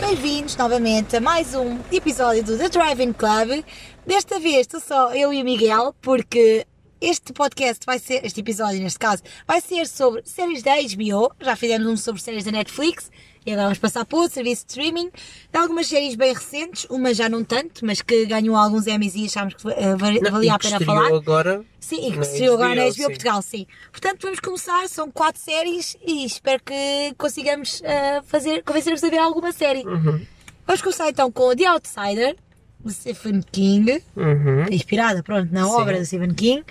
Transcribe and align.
Bem-vindos 0.00 0.56
novamente 0.56 1.16
a 1.16 1.20
mais 1.20 1.54
um 1.54 1.78
episódio 1.92 2.44
do 2.44 2.56
The 2.56 2.68
Driving 2.68 3.12
Club. 3.12 3.64
Desta 4.06 4.38
vez 4.38 4.60
estou 4.60 4.80
só 4.80 5.12
eu 5.12 5.32
e 5.32 5.42
o 5.42 5.44
Miguel, 5.44 5.94
porque 6.00 6.66
este 7.00 7.32
podcast 7.32 7.84
vai 7.84 7.98
ser, 7.98 8.24
este 8.24 8.40
episódio 8.40 8.80
neste 8.80 8.98
caso, 8.98 9.22
vai 9.46 9.60
ser 9.60 9.86
sobre 9.86 10.22
séries 10.24 10.62
da 10.62 10.72
HBO. 10.76 11.32
Já 11.40 11.56
fizemos 11.56 11.86
um 11.86 11.96
sobre 11.96 12.22
séries 12.22 12.44
da 12.44 12.52
Netflix 12.52 13.10
e 13.48 13.52
agora 13.52 13.68
vamos 13.68 13.78
passar 13.78 14.04
para 14.04 14.18
outro 14.18 14.34
serviço 14.34 14.66
de 14.66 14.72
streaming. 14.72 15.10
De 15.50 15.58
algumas 15.58 15.86
séries 15.86 16.14
bem 16.14 16.34
recentes, 16.34 16.86
uma 16.90 17.14
já 17.14 17.28
não 17.28 17.42
tanto, 17.42 17.84
mas 17.86 18.02
que 18.02 18.26
ganhou 18.26 18.54
alguns 18.54 18.86
Emmys 18.86 19.14
e 19.14 19.24
achámos 19.24 19.54
que 19.54 19.66
uh, 19.66 19.96
valia 19.96 20.20
Não, 20.20 20.30
valia 20.30 20.54
a 20.54 20.58
pena 20.58 20.80
falar. 20.80 21.08
agora. 21.14 21.64
Sim, 21.80 22.08
e 22.08 22.12
que 22.12 22.24
se 22.24 22.44
agora 22.44 22.74
na 22.74 22.84
HBO. 22.90 23.04
Portugal, 23.04 23.40
sim. 23.40 23.66
Portanto, 23.90 24.18
vamos 24.22 24.40
começar, 24.40 24.86
são 24.88 25.10
quatro 25.10 25.40
séries 25.40 25.96
e 26.06 26.26
espero 26.26 26.62
que 26.62 27.14
consigamos 27.16 27.80
uh, 27.80 28.22
fazer, 28.24 28.62
convencer-vos 28.62 29.02
a 29.02 29.08
ver 29.08 29.18
alguma 29.18 29.50
série. 29.52 29.86
Uhum. 29.86 30.20
Vamos 30.66 30.82
começar 30.82 31.08
então 31.08 31.32
com 31.32 31.56
The 31.56 31.64
Outsider, 31.64 32.36
de 32.84 32.92
Stephen 32.92 33.40
King, 33.50 34.02
Uhum. 34.14 34.66
inspirada, 34.70 35.22
pronto, 35.22 35.50
na 35.50 35.64
Sim. 35.64 35.70
obra 35.70 35.98
de 35.98 36.04
Stephen 36.06 36.34
King, 36.34 36.62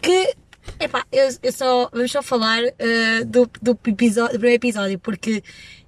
que, 0.00 0.34
epá, 0.80 1.04
eu, 1.12 1.28
eu 1.42 1.52
só, 1.52 1.90
vamos 1.92 2.10
só 2.10 2.22
falar 2.22 2.62
uh, 2.62 3.24
do, 3.26 3.48
do, 3.60 3.78
episódio, 3.86 4.32
do 4.32 4.38
primeiro 4.38 4.56
episódio, 4.56 4.98
porque 4.98 5.42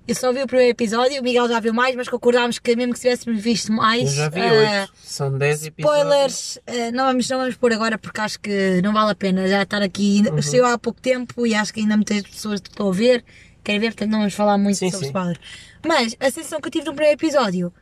eu 0.07 0.15
só 0.15 0.33
vi 0.33 0.43
o 0.43 0.47
primeiro 0.47 0.71
episódio, 0.73 1.21
o 1.21 1.25
Miguel 1.25 1.49
já 1.49 1.61
viu 1.61 1.73
mais, 1.73 1.95
mas 1.97 2.09
concordámos 2.09 2.59
que 2.59 2.77
mesmo 2.77 2.93
que 2.95 3.01
tivéssemos 3.01 3.41
visto 3.43 3.71
Eu 3.71 3.77
mais, 3.77 4.13
já 4.13 4.29
vi 4.29 4.41
uh. 4.41 4.89
São 5.03 5.37
10 5.37 5.67
episódios. 5.67 6.01
Spoilers, 6.03 6.59
eh, 6.67 6.91
não, 6.91 7.07
vamos, 7.07 7.29
não 7.29 7.39
vamos 7.39 7.55
pôr 7.57 7.73
agora 7.73 7.97
porque 7.97 8.21
acho 8.21 8.39
que 8.41 8.81
não 8.83 8.93
vale 8.93 9.13
a 9.13 9.15
pena 9.15 9.47
já 9.49 9.63
estar 9.63 9.83
aqui. 9.83 10.23
Uhum. 10.31 10.43
Saiu 10.43 10.67
há 10.67 10.77
pouco 10.79 11.01
tempo 11.01 11.47
e 11.47 11.55
acho 11.55 11.73
que 11.73 11.81
ainda 11.81 11.97
muitas 11.97 12.23
pessoas 12.23 12.61
estão 12.61 12.89
a 12.89 12.93
ver, 12.93 13.25
querem 13.63 13.81
ver, 13.81 13.89
portanto 13.89 14.11
não 14.11 14.19
vamos 14.19 14.35
falar 14.35 14.59
muito 14.59 14.77
Sim, 14.79 14.91
sobre 14.91 15.07
sim. 15.07 15.11
spoilers. 15.11 15.41
Mas 15.87 16.17
a 16.21 16.31
sensação 16.31 16.61
que 16.61 16.69
eu 16.69 16.73
tive 16.73 16.87
no 16.87 16.95
primeiro 16.95 17.19
episódio, 17.19 17.73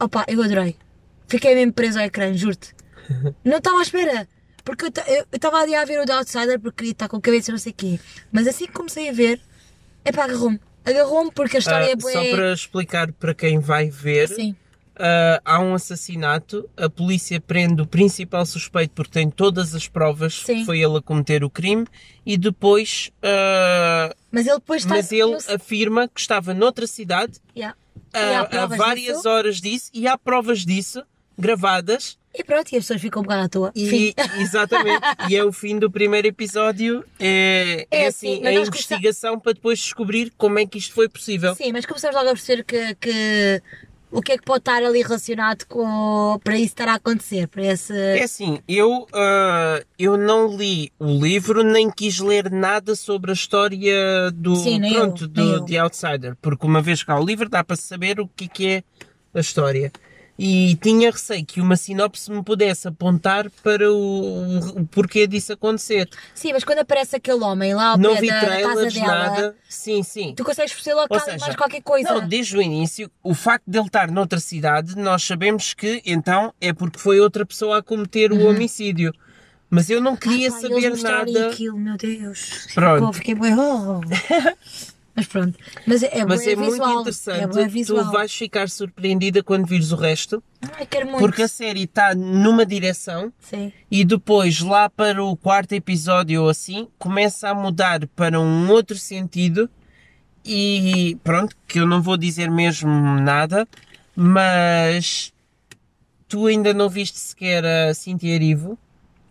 opa, 0.00 0.24
eu 0.28 0.42
adorei. 0.42 0.76
Fiquei 1.26 1.54
mesmo 1.54 1.72
preso 1.72 1.98
ao 1.98 2.04
ecrã, 2.04 2.32
juro-te. 2.34 2.74
Não 3.44 3.58
estava 3.58 3.78
à 3.78 3.82
espera. 3.82 4.28
Porque 4.64 4.84
eu 4.86 4.90
ta- 4.90 5.04
eu 5.08 5.24
eu 5.32 5.36
estava 5.36 5.58
ali 5.58 5.74
a 5.74 5.84
ver 5.84 5.98
o 6.00 6.04
The 6.04 6.12
Outsider 6.12 6.60
porque 6.60 6.76
queria 6.78 6.92
estar 6.92 7.08
com 7.08 7.16
a 7.16 7.20
cabeça 7.22 7.50
não 7.50 7.58
sei 7.58 7.72
o 7.72 7.74
quê. 7.74 7.98
Mas 8.30 8.46
assim 8.46 8.66
que 8.66 8.72
comecei 8.72 9.08
a 9.08 9.12
ver, 9.12 9.40
epá, 10.04 10.24
agarrou-me. 10.24 10.60
Agarrou-me 10.90 11.30
porque 11.32 11.56
a 11.56 11.60
história 11.60 11.86
Ah, 11.86 11.90
é 11.90 11.96
boa. 11.96 12.12
só 12.12 12.24
para 12.30 12.52
explicar 12.52 13.12
para 13.12 13.34
quem 13.34 13.58
vai 13.58 13.88
ver, 13.90 14.28
Sim, 14.28 14.54
ah, 14.96 15.40
há 15.44 15.60
um 15.60 15.74
assassinato, 15.74 16.68
a 16.76 16.88
polícia 16.88 17.40
prende 17.40 17.80
o 17.82 17.86
principal 17.86 18.44
suspeito 18.46 18.92
porque 18.94 19.12
tem 19.12 19.30
todas 19.30 19.74
as 19.74 19.86
provas 19.86 20.42
Sim. 20.44 20.56
que 20.60 20.64
foi 20.64 20.80
ele 20.80 20.96
a 20.98 21.02
cometer 21.02 21.44
o 21.44 21.50
crime 21.50 21.86
e 22.26 22.36
depois 22.36 23.10
ah, 23.22 24.14
mas 24.32 24.46
ele 24.46 24.56
depois 24.56 24.82
está 24.82 24.94
mas 24.96 25.12
ele 25.12 25.26
no- 25.32 25.36
afirma 25.54 26.08
que 26.08 26.20
estava 26.20 26.52
noutra 26.54 26.86
cidade 26.86 27.38
Yeah. 27.56 27.76
ah, 28.12 28.48
E 28.52 28.56
há 28.56 28.66
várias 28.66 29.16
disso. 29.18 29.28
horas 29.28 29.60
disso 29.60 29.90
e 29.94 30.06
há 30.08 30.16
provas 30.18 30.64
disso 30.66 31.02
gravadas 31.38 32.18
E 32.38 32.44
pronto, 32.44 32.70
e 32.72 32.76
as 32.76 32.84
pessoas 32.84 33.00
ficam 33.00 33.20
um 33.20 33.24
bocado 33.24 33.42
à 33.42 33.48
toa. 33.48 33.72
E, 33.74 34.14
exatamente, 34.38 35.00
e 35.28 35.36
é 35.36 35.44
o 35.44 35.50
fim 35.52 35.76
do 35.78 35.90
primeiro 35.90 36.28
episódio. 36.28 37.04
É, 37.18 37.86
É 37.90 38.04
é 38.04 38.06
assim, 38.06 38.34
assim, 38.36 38.46
a 38.46 38.52
nós 38.52 38.68
gosta- 38.68 38.94
investigação 38.94 39.40
para 39.40 39.52
depois 39.54 39.78
descobrir 39.80 40.32
como 40.38 40.58
é 40.58 40.64
que 40.66 40.78
isto 40.78 40.94
foi 40.94 41.08
possível. 41.08 41.54
Sim, 41.56 41.72
mas 41.72 41.84
começamos 41.84 42.14
logo 42.16 42.28
a 42.28 42.32
perceber 42.32 42.62
que, 42.64 42.94
que 42.94 43.62
o 44.10 44.22
que 44.22 44.32
é 44.32 44.38
que 44.38 44.44
pode 44.44 44.60
estar 44.60 44.82
ali 44.82 45.02
relacionado 45.02 45.64
com 45.66 46.40
para 46.44 46.54
isso 46.56 46.66
estar 46.66 46.88
a 46.88 46.94
acontecer, 46.94 47.48
para 47.48 47.64
esse. 47.64 47.92
É 47.92 48.22
assim, 48.22 48.60
eu, 48.68 49.06
ah, 49.12 49.82
eu 49.98 50.16
não 50.16 50.56
li 50.56 50.92
o 50.98 51.06
livro 51.20 51.62
nem 51.64 51.90
quis 51.90 52.18
ler 52.20 52.50
nada 52.50 52.94
sobre 52.94 53.32
a 53.32 53.34
história 53.34 54.30
do, 54.32 54.54
Sim, 54.56 54.80
pronto, 54.92 55.24
eu. 55.24 55.28
do 55.28 55.66
The 55.66 55.78
Outsider, 55.78 56.36
porque 56.40 56.64
uma 56.66 56.80
vez 56.80 57.02
que 57.02 57.10
há 57.10 57.18
o 57.18 57.24
livro 57.24 57.48
dá 57.48 57.62
para 57.64 57.76
saber 57.76 58.20
o 58.20 58.28
que 58.28 58.44
é 58.44 58.48
que 58.48 58.66
é 58.68 58.82
a 59.34 59.40
história. 59.40 59.92
E 60.38 60.76
tinha 60.76 61.10
receio 61.10 61.44
que 61.44 61.60
uma 61.60 61.74
sinopse 61.74 62.30
me 62.30 62.44
pudesse 62.44 62.86
apontar 62.86 63.50
para 63.62 63.92
o, 63.92 64.58
o 64.80 64.86
porquê 64.86 65.26
disso 65.26 65.52
acontecer. 65.52 66.08
Sim, 66.32 66.52
mas 66.52 66.62
quando 66.62 66.78
aparece 66.78 67.16
aquele 67.16 67.42
homem 67.42 67.74
lá 67.74 67.90
ao 67.90 67.98
não 67.98 68.14
pé 68.14 68.20
vi 68.20 68.28
da, 68.28 68.40
da 68.40 68.46
casa 68.46 68.60
trailers, 68.62 68.94
dela, 68.94 69.06
nada. 69.06 69.56
Sim, 69.68 70.04
sim. 70.04 70.34
tu 70.36 70.44
consegues 70.44 70.72
perceber 70.72 70.94
logo 70.94 71.08
que 71.08 71.20
seja, 71.20 71.38
mais 71.38 71.56
qualquer 71.56 71.82
coisa. 71.82 72.08
Não, 72.08 72.28
desde 72.28 72.56
o 72.56 72.62
início, 72.62 73.10
o 73.20 73.34
facto 73.34 73.64
de 73.66 73.78
ele 73.78 73.88
estar 73.88 74.12
noutra 74.12 74.38
cidade, 74.38 74.96
nós 74.96 75.24
sabemos 75.24 75.74
que 75.74 76.00
então 76.06 76.54
é 76.60 76.72
porque 76.72 77.00
foi 77.00 77.18
outra 77.18 77.44
pessoa 77.44 77.78
a 77.78 77.82
cometer 77.82 78.30
o 78.32 78.46
homicídio. 78.46 79.12
Mas 79.70 79.90
eu 79.90 80.00
não 80.00 80.16
queria 80.16 80.48
Uhum. 80.48 80.54
Ai, 80.54 80.62
pá, 80.62 80.68
saber 80.68 81.02
nada. 81.02 81.48
aquilo, 81.48 81.78
meu 81.78 81.96
Deus. 81.96 82.68
Pronto. 82.74 83.06
Pô, 83.06 83.12
fiquei 83.12 83.34
bem. 83.34 83.54
oh. 83.54 84.00
mas 85.18 85.26
pronto. 85.26 85.58
Mas 85.84 86.02
é, 86.04 86.18
é, 86.18 86.24
Mas 86.24 86.46
é 86.46 86.54
muito 86.54 86.76
interessante. 86.76 87.58
É 87.58 87.84
tu 87.84 88.04
vais 88.12 88.32
ficar 88.32 88.68
surpreendida 88.68 89.42
quando 89.42 89.66
vires 89.66 89.90
o 89.90 89.96
resto, 89.96 90.40
Ai, 90.76 90.86
quero 90.86 91.06
muito. 91.06 91.18
porque 91.18 91.42
a 91.42 91.48
série 91.48 91.82
está 91.82 92.14
numa 92.14 92.64
direção 92.64 93.32
Sim. 93.40 93.72
e 93.90 94.04
depois, 94.04 94.60
lá 94.60 94.88
para 94.88 95.24
o 95.24 95.36
quarto 95.36 95.72
episódio 95.72 96.44
ou 96.44 96.48
assim, 96.48 96.86
começa 97.00 97.48
a 97.48 97.54
mudar 97.54 98.06
para 98.14 98.38
um 98.38 98.70
outro 98.70 98.96
sentido. 98.96 99.68
E 100.44 101.18
pronto, 101.24 101.56
que 101.66 101.80
eu 101.80 101.86
não 101.86 102.00
vou 102.00 102.16
dizer 102.16 102.48
mesmo 102.48 102.88
nada, 103.20 103.66
mas 104.14 105.32
tu 106.28 106.46
ainda 106.46 106.72
não 106.72 106.88
viste 106.88 107.18
sequer 107.18 107.64
a 107.64 107.92
Cintia 107.92 108.36
Erivo, 108.36 108.78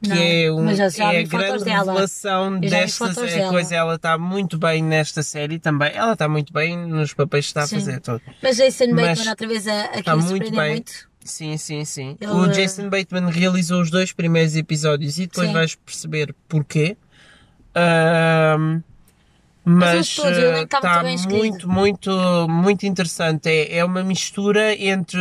que 0.02 0.10
Não, 0.10 0.16
é, 0.16 0.52
um, 0.52 0.70
é 0.70 1.20
a 1.20 1.24
grande 1.24 1.64
dela. 1.64 1.92
revelação 1.92 2.60
desta 2.60 3.14
dela. 3.14 3.50
coisa. 3.52 3.76
Ela 3.76 3.96
está 3.96 4.18
muito 4.18 4.58
bem 4.58 4.84
nesta 4.84 5.24
série 5.24 5.58
também. 5.60 5.92
Ela 5.94 6.14
está 6.14 6.28
muito 6.30 6.54
bem 6.54 6.78
nos 6.78 7.14
papéis 7.14 7.46
que 7.46 7.50
está 7.50 7.64
a 7.64 7.68
Sim. 7.68 7.76
fazer. 7.76 8.00
Todo. 8.02 8.22
Mas 8.42 8.58
Jason 8.58 8.94
Bateman 8.94 9.30
outra 9.30 9.48
vez 9.48 9.68
a, 9.68 9.82
aqui 9.86 10.00
Está 10.00 10.12
a 10.12 10.16
muito 10.18 10.52
bem. 10.52 10.72
muito. 10.72 11.08
Sim, 11.24 11.58
sim, 11.58 11.84
sim. 11.84 12.18
Ele- 12.22 12.32
O 12.32 12.48
Jason 12.48 12.90
Bateman 12.90 13.30
realizou 13.30 13.82
os 13.82 13.90
dois 13.92 14.14
primeiros 14.14 14.56
episódios 14.56 15.18
e 15.18 15.28
depois 15.28 15.48
Sim. 15.48 15.54
vais 15.54 15.76
perceber 15.76 16.34
porquê. 16.48 16.96
Ahm, 17.76 18.82
mas 19.66 20.08
está 20.08 21.04
muito 21.04 21.28
bem 21.28 21.42
muito, 21.42 21.70
muito, 21.70 22.48
muito 22.50 22.86
interessante. 22.86 23.50
É, 23.50 23.80
é 23.80 23.86
uma 23.86 24.04
mistura 24.04 24.74
entre. 24.76 25.20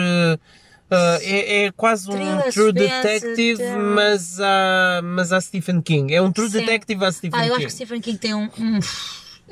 Ah, 0.91 1.19
é, 1.23 1.65
é 1.65 1.73
quase 1.73 2.11
um 2.11 2.41
True 2.53 2.73
Detective, 2.73 3.57
terror. 3.59 3.83
mas 3.95 4.39
a, 4.41 5.01
mas 5.03 5.33
a 5.33 5.41
Stephen 5.41 5.81
King. 5.81 6.15
É 6.15 6.21
um 6.23 6.31
True 6.33 6.49
Sim. 6.51 6.61
Detective 6.61 7.05
a 7.05 7.13
Stephen 7.13 7.41
Ah, 7.41 7.47
eu 7.47 7.53
acho 7.55 7.61
King. 7.61 7.67
que 7.67 7.73
Stephen 7.73 8.01
King 8.01 8.19
tem 8.19 8.35
um, 8.35 8.45
um- 8.59 8.79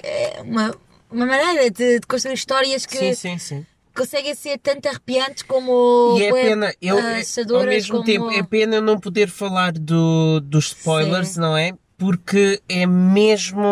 é, 0.03 0.43
uma, 0.43 0.75
uma 1.11 1.27
maneira 1.27 1.71
de, 1.71 2.01
de 2.01 2.07
construir 2.07 2.35
histórias 2.35 2.87
que 2.87 2.97
Sim, 2.99 3.15
sim, 3.15 3.39
sim. 3.39 3.67
conseguem 3.95 4.35
ser 4.35 4.59
tanto 4.59 4.89
arrepiantes 4.89 5.43
como 5.43 6.17
E 6.19 6.25
é 6.25 6.33
pena, 6.33 6.75
eu, 6.83 6.99
ah, 6.99 7.21
ao 7.59 7.65
mesmo 7.67 7.93
como- 7.93 8.05
tempo, 8.05 8.31
é 8.31 8.43
pena 8.43 8.81
não 8.81 8.99
poder 8.99 9.29
falar 9.29 9.73
do, 9.73 10.41
dos 10.41 10.67
spoilers, 10.69 11.29
Sim. 11.31 11.41
não 11.41 11.57
é? 11.57 11.73
Porque 11.97 12.61
é 12.69 12.87
mesmo. 12.87 13.63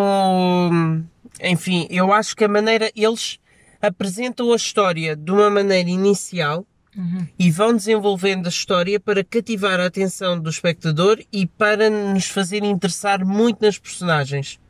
Enfim, 1.42 1.86
eu 1.90 2.12
acho 2.12 2.36
que 2.36 2.44
a 2.44 2.48
maneira. 2.48 2.90
Eles 2.94 3.38
apresentam 3.80 4.52
a 4.52 4.56
história 4.56 5.16
de 5.16 5.30
uma 5.32 5.50
maneira 5.50 5.90
inicial 5.90 6.64
Uhum. 6.94 7.26
e 7.38 7.50
vão 7.50 7.74
desenvolvendo 7.74 8.46
a 8.46 8.50
história 8.50 9.00
para 9.00 9.24
cativar 9.24 9.80
a 9.80 9.86
atenção 9.86 10.38
do 10.38 10.50
espectador 10.50 11.18
e 11.32 11.46
para 11.46 11.88
nos 11.88 12.26
fazer 12.26 12.62
interessar 12.62 13.24
muito 13.24 13.64
nas 13.64 13.78
personagens. 13.78 14.60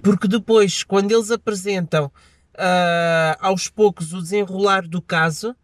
Porque 0.00 0.28
depois, 0.28 0.84
quando 0.84 1.10
eles 1.10 1.32
apresentam 1.32 2.10
ah, 2.56 3.36
aos 3.40 3.68
poucos 3.68 4.12
o 4.12 4.22
desenrolar 4.22 4.86
do 4.86 5.02
caso, 5.02 5.56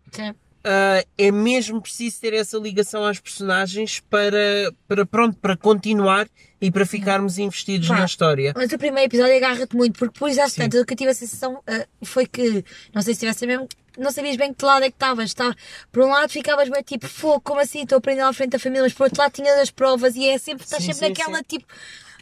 ah, 0.65 1.05
é 1.19 1.31
mesmo 1.31 1.81
preciso 1.81 2.21
ter 2.21 2.35
essa 2.35 2.57
ligação 2.59 3.05
às 3.05 3.19
personagens 3.19 4.01
para, 4.09 4.73
para, 4.87 5.05
pronto, 5.05 5.37
para 5.39 5.57
continuar 5.57 6.29
e 6.61 6.71
para 6.71 6.87
ficarmos 6.87 7.39
investidos 7.39 7.89
Pá, 7.89 7.99
na 7.99 8.05
história. 8.05 8.53
Mas 8.57 8.73
o 8.73 8.79
primeiro 8.79 9.09
episódio 9.09 9.37
agarra-te 9.37 9.75
muito, 9.75 9.99
porque 9.99 10.15
depois 10.15 10.35
Sim. 10.35 10.63
tanto, 10.63 10.81
o 10.81 10.87
que 10.87 10.93
eu 10.93 10.97
tive 10.97 11.11
a 11.11 11.15
sensação 11.15 11.61
ah, 11.67 11.87
foi 12.03 12.27
que, 12.27 12.65
não 12.95 13.03
sei 13.03 13.15
se 13.15 13.21
tivesse 13.21 13.47
mesmo, 13.47 13.69
não 13.99 14.11
sabias 14.11 14.37
bem 14.37 14.53
que 14.55 14.65
lado 14.65 14.85
é 14.85 14.91
que 14.91 14.97
estavas, 14.97 15.33
tá? 15.35 15.55
Por 15.91 16.03
um 16.05 16.09
lado 16.11 16.31
ficavas 16.31 16.69
bem 16.69 16.83
tipo, 16.83 17.07
fogo, 17.09 17.41
como 17.41 17.61
assim, 17.61 17.83
estou 17.83 17.97
a 17.97 17.99
aprender 17.99 18.23
à 18.23 18.33
frente 18.33 18.51
da 18.51 18.59
família, 18.59 18.83
mas 18.85 18.93
por 18.93 19.05
outro 19.05 19.21
lado 19.21 19.33
tinhas 19.33 19.59
as 19.59 19.71
provas 19.71 20.15
e 20.17 20.29
é 20.29 20.39
sempre, 20.39 20.65
estás 20.65 20.83
Sim, 20.83 20.93
sempre 20.93 21.07
sim, 21.07 21.13
naquela 21.23 21.39
sim. 21.39 21.45
tipo, 21.49 21.67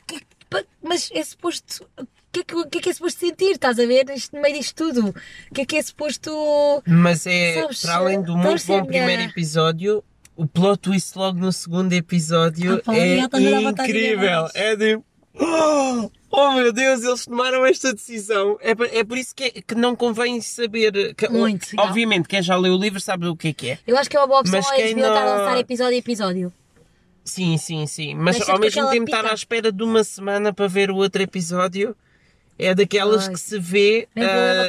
que- 0.06 0.22
pa- 0.48 0.64
mas 0.82 1.10
é 1.12 1.22
suposto, 1.24 1.86
o 1.98 2.06
que 2.32 2.40
é 2.40 2.44
que, 2.44 2.64
que 2.68 2.78
é 2.78 2.80
que 2.82 2.90
é 2.90 2.92
suposto 2.92 3.20
sentir, 3.20 3.50
estás 3.52 3.78
a 3.78 3.86
ver, 3.86 4.08
Isto- 4.10 4.36
no 4.36 4.42
meio 4.42 4.56
disto 4.58 4.74
tudo? 4.76 5.08
O 5.50 5.54
que 5.54 5.62
é 5.62 5.66
que 5.66 5.76
é 5.76 5.82
suposto... 5.82 6.82
Mas 6.86 7.26
é, 7.26 7.60
Sabes, 7.62 7.82
para 7.82 7.94
além 7.96 8.22
do 8.22 8.36
muito 8.36 8.66
bom 8.66 8.84
primeiro 8.84 9.22
episódio, 9.22 10.04
o 10.36 10.46
plot 10.46 10.78
twist 10.80 11.16
logo 11.18 11.38
no 11.38 11.52
segundo 11.52 11.92
episódio 11.92 12.80
Ah, 12.86 12.96
é 12.96 13.18
incrível. 13.18 14.48
É 14.54 14.74
de. 14.76 15.00
Oh, 16.32 16.52
meu 16.52 16.72
Deus, 16.72 17.02
eles 17.02 17.24
tomaram 17.24 17.64
esta 17.66 17.92
decisão. 17.92 18.56
É, 18.60 18.74
por- 18.74 18.86
é 18.92 19.02
por 19.04 19.18
isso 19.18 19.34
que, 19.34 19.44
é- 19.44 19.50
que 19.50 19.74
não 19.74 19.96
convém 19.96 20.40
saber. 20.40 21.14
que- 21.14 21.28
Muito, 21.28 21.66
obviamente, 21.78 22.28
quem 22.28 22.40
já 22.42 22.56
leu 22.56 22.74
o 22.74 22.78
livro 22.78 23.00
sabe 23.00 23.26
o 23.26 23.36
que 23.36 23.48
é 23.48 23.52
que 23.52 23.70
é. 23.70 23.78
Eu 23.86 23.96
acho 23.96 24.08
que 24.08 24.16
é 24.16 24.20
uma 24.20 24.26
boa 24.26 24.40
opção 24.40 24.58
Mas 24.60 24.68
a 24.70 24.74
quem 24.74 24.94
HBO 24.94 25.00
estar 25.00 25.16
a 25.16 25.24
não- 25.24 25.38
lançar 25.44 25.58
episódio 25.58 25.94
a 25.94 25.98
episódio. 25.98 26.52
Sim, 27.24 27.56
sim, 27.58 27.86
sim. 27.86 28.14
Mas 28.14 28.36
Deixa-te 28.36 28.50
ao 28.52 28.58
mesmo 28.60 28.90
tempo 28.90 29.04
pica. 29.06 29.18
estar 29.18 29.30
à 29.30 29.34
espera 29.34 29.70
de 29.72 29.82
uma 29.82 30.02
semana 30.04 30.52
para 30.52 30.66
ver 30.68 30.90
o 30.90 30.96
outro 30.96 31.22
episódio 31.22 31.94
É 32.62 32.74
daquelas 32.74 33.24
Pois. 33.26 33.38
que 33.40 33.48
se 33.48 33.58
vê 33.58 34.06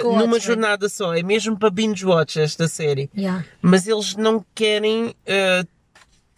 com 0.02 0.18
numa 0.18 0.34
watch, 0.36 0.46
jornada 0.46 0.88
só. 0.88 1.14
É 1.14 1.22
mesmo 1.22 1.60
para 1.60 1.70
binge 1.70 2.06
watch 2.06 2.40
esta 2.40 2.66
série. 2.70 3.10
Yeah. 3.18 3.44
Mas 3.62 3.86
eles 3.86 4.16
não 4.16 4.46
querem, 4.56 5.14
ah, 5.28 5.66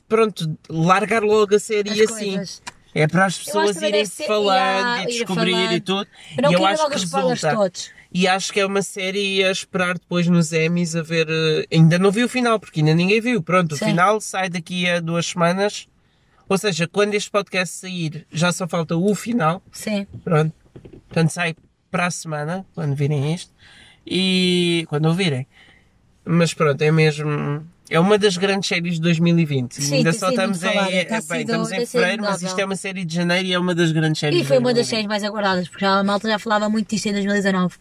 pronto, 0.09 0.57
largar 0.67 1.21
logo 1.21 1.53
a 1.53 1.59
série 1.59 1.91
As 1.91 2.11
assim. 2.11 2.37
coisas. 2.37 2.61
É 2.95 3.07
para 3.07 3.25
as 3.25 3.37
pessoas 3.39 3.81
irem 3.81 4.05
ser- 4.05 4.25
falando 4.27 4.99
e 4.99 5.03
ir 5.03 5.07
descobrir 5.19 5.51
falando. 5.53 5.71
e 5.73 5.81
tudo. 5.81 6.07
Eu 6.37 6.43
não 6.43 6.51
e 6.51 6.53
eu 6.53 6.65
acho 6.65 6.87
que 6.89 6.99
resulta. 6.99 7.55
todos. 7.55 7.91
E 8.15 8.27
acho 8.27 8.53
que 8.53 8.59
é 8.59 8.65
uma 8.65 8.83
série 8.83 9.43
a 9.43 9.49
esperar 9.51 9.95
depois 9.95 10.27
nos 10.27 10.53
Emmys 10.53 10.95
a 10.95 11.01
ver. 11.01 11.27
eh, 11.29 11.65
Ainda 11.75 11.97
não 11.97 12.11
vi 12.11 12.23
o 12.23 12.29
final, 12.29 12.59
porque 12.59 12.81
ainda 12.81 12.93
ninguém 12.93 13.19
viu. 13.19 13.41
Pronto, 13.41 13.75
Sim. 13.75 13.83
o 13.85 13.87
final 13.87 14.21
sai 14.21 14.49
daqui 14.49 14.87
a 14.87 14.99
duas 14.99 15.25
semanas. 15.25 15.87
Ou 16.47 16.57
seja, 16.57 16.87
quando 16.87 17.15
este 17.15 17.31
podcast 17.31 17.73
sair, 17.75 18.27
já 18.31 18.51
só 18.51 18.67
falta 18.67 18.95
o 18.95 19.15
final. 19.15 19.63
Sim. 19.71 20.05
Pronto. 20.23 20.53
Portanto, 21.07 21.29
sai 21.31 21.55
para 21.89 22.05
a 22.05 22.11
semana, 22.11 22.63
quando 22.75 22.95
virem 22.95 23.33
isto. 23.33 23.51
E. 24.05 24.85
quando 24.89 25.05
ouvirem. 25.07 25.47
Mas 26.25 26.53
pronto, 26.53 26.79
é 26.81 26.91
mesmo. 26.91 27.65
É 27.93 27.99
uma 27.99 28.17
das 28.17 28.37
grandes 28.37 28.67
séries 28.67 28.95
de 28.95 29.01
2020. 29.01 29.73
Sim, 29.75 29.95
ainda 29.97 30.13
só 30.13 30.29
estamos 30.29 30.63
em. 30.63 30.67
é, 30.67 31.05
bem, 31.05 31.21
sido- 31.21 31.35
estamos 31.39 31.71
em 31.71 31.85
fevereiro, 31.85 32.23
mas 32.23 32.41
isto 32.41 32.59
é 32.59 32.65
uma 32.65 32.75
série 32.75 33.05
de 33.05 33.13
janeiro 33.15 33.45
e 33.47 33.53
é 33.53 33.59
uma 33.59 33.75
das 33.75 33.91
grandes 33.91 34.19
séries 34.19 34.41
E 34.41 34.43
foi 34.43 34.57
uma 34.57 34.73
das 34.73 34.87
2020. 34.87 34.89
séries 34.89 35.07
mais 35.07 35.23
aguardadas, 35.23 35.67
porque 35.67 35.85
a 35.85 36.03
malta 36.03 36.27
já 36.27 36.39
falava 36.39 36.67
muito 36.69 36.89
disto 36.89 37.05
em 37.07 37.11
2019. 37.13 37.75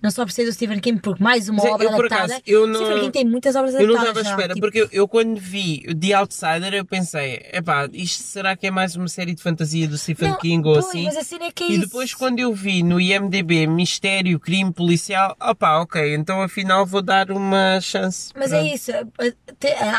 Não 0.00 0.10
só 0.12 0.24
ser 0.28 0.44
do 0.44 0.52
Stephen 0.52 0.78
King, 0.78 1.00
porque 1.00 1.20
mais 1.22 1.48
uma 1.48 1.56
Mas 1.56 1.64
é, 1.64 1.74
obra 1.74 1.86
eu, 1.86 1.94
adaptada. 1.94 2.24
acaso, 2.26 2.42
eu 2.46 2.66
não- 2.68 2.74
Stephen 2.84 3.00
King 3.00 3.10
tem 3.12 3.24
muitas 3.24 3.56
obras 3.56 3.74
Eu 3.74 3.80
não 3.86 3.96
adaptadas. 3.96 4.16
estava 4.18 4.28
à 4.28 4.30
espera, 4.32 4.54
tipo, 4.54 4.66
porque 4.66 4.80
eu, 4.82 4.88
eu 4.92 5.08
quando 5.08 5.36
vi 5.40 5.82
The 5.94 6.12
Outsider 6.14 6.72
eu 6.74 6.84
pensei, 6.84 7.42
epá, 7.52 7.88
isto 7.92 8.22
será 8.22 8.54
que 8.56 8.68
é 8.68 8.70
mais 8.70 8.94
uma 8.94 9.08
série 9.08 9.34
de 9.34 9.42
fantasia 9.42 9.88
do 9.88 9.98
Stephen 9.98 10.30
não, 10.30 10.38
King 10.38 10.66
ou 10.68 10.74
pois, 10.74 10.86
assim? 10.86 11.04
Mas 11.04 11.16
a 11.16 11.24
cena 11.24 11.46
é 11.46 11.50
que 11.50 11.64
é 11.64 11.66
E 11.66 11.72
isso. 11.72 11.80
depois 11.86 12.14
quando 12.14 12.38
eu 12.38 12.54
vi 12.54 12.82
no 12.84 13.00
IMDB 13.00 13.66
mistério, 13.66 14.38
crime 14.38 14.72
policial, 14.72 15.36
opá, 15.40 15.80
ok, 15.80 16.14
então 16.14 16.40
afinal 16.42 16.86
vou 16.86 17.02
dar 17.02 17.30
uma 17.32 17.80
chance. 17.80 18.30
Mas 18.36 18.50
Pronto. 18.50 18.64
é 18.66 18.74
isso, 18.74 18.92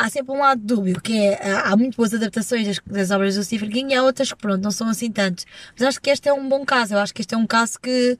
há 0.02 0.10
sempre 0.10 0.32
um 0.34 0.40
lado 0.40 0.62
dúbio, 0.64 1.02
que 1.02 1.18
é, 1.18 1.40
há 1.66 1.76
muito 1.76 1.96
boas 1.98 2.14
adaptações 2.14 2.66
das, 2.68 2.80
das 2.86 3.12
obras 3.12 3.36
do 3.36 3.44
Stephen 3.44 3.70
King 3.70 3.94
e 3.94 3.98
há 3.98 4.04
outras 4.04 4.32
que 4.32 4.38
pronto, 4.38 4.64
não 4.64 4.72
são 4.72 4.88
assim 4.88 5.12
tantos. 5.12 5.46
Mas 5.78 5.88
acho 5.90 6.02
que 6.02 6.10
este 6.10 6.30
é 6.30 6.34
um 6.34 6.48
bom 6.48 6.66
caso, 6.66 6.94
eu 6.94 7.00
acho 7.00 7.14
que 7.14 7.22
este 7.22 7.34
é 7.36 7.38
um 7.38 7.46
caso 7.48 7.80
que 7.82 8.18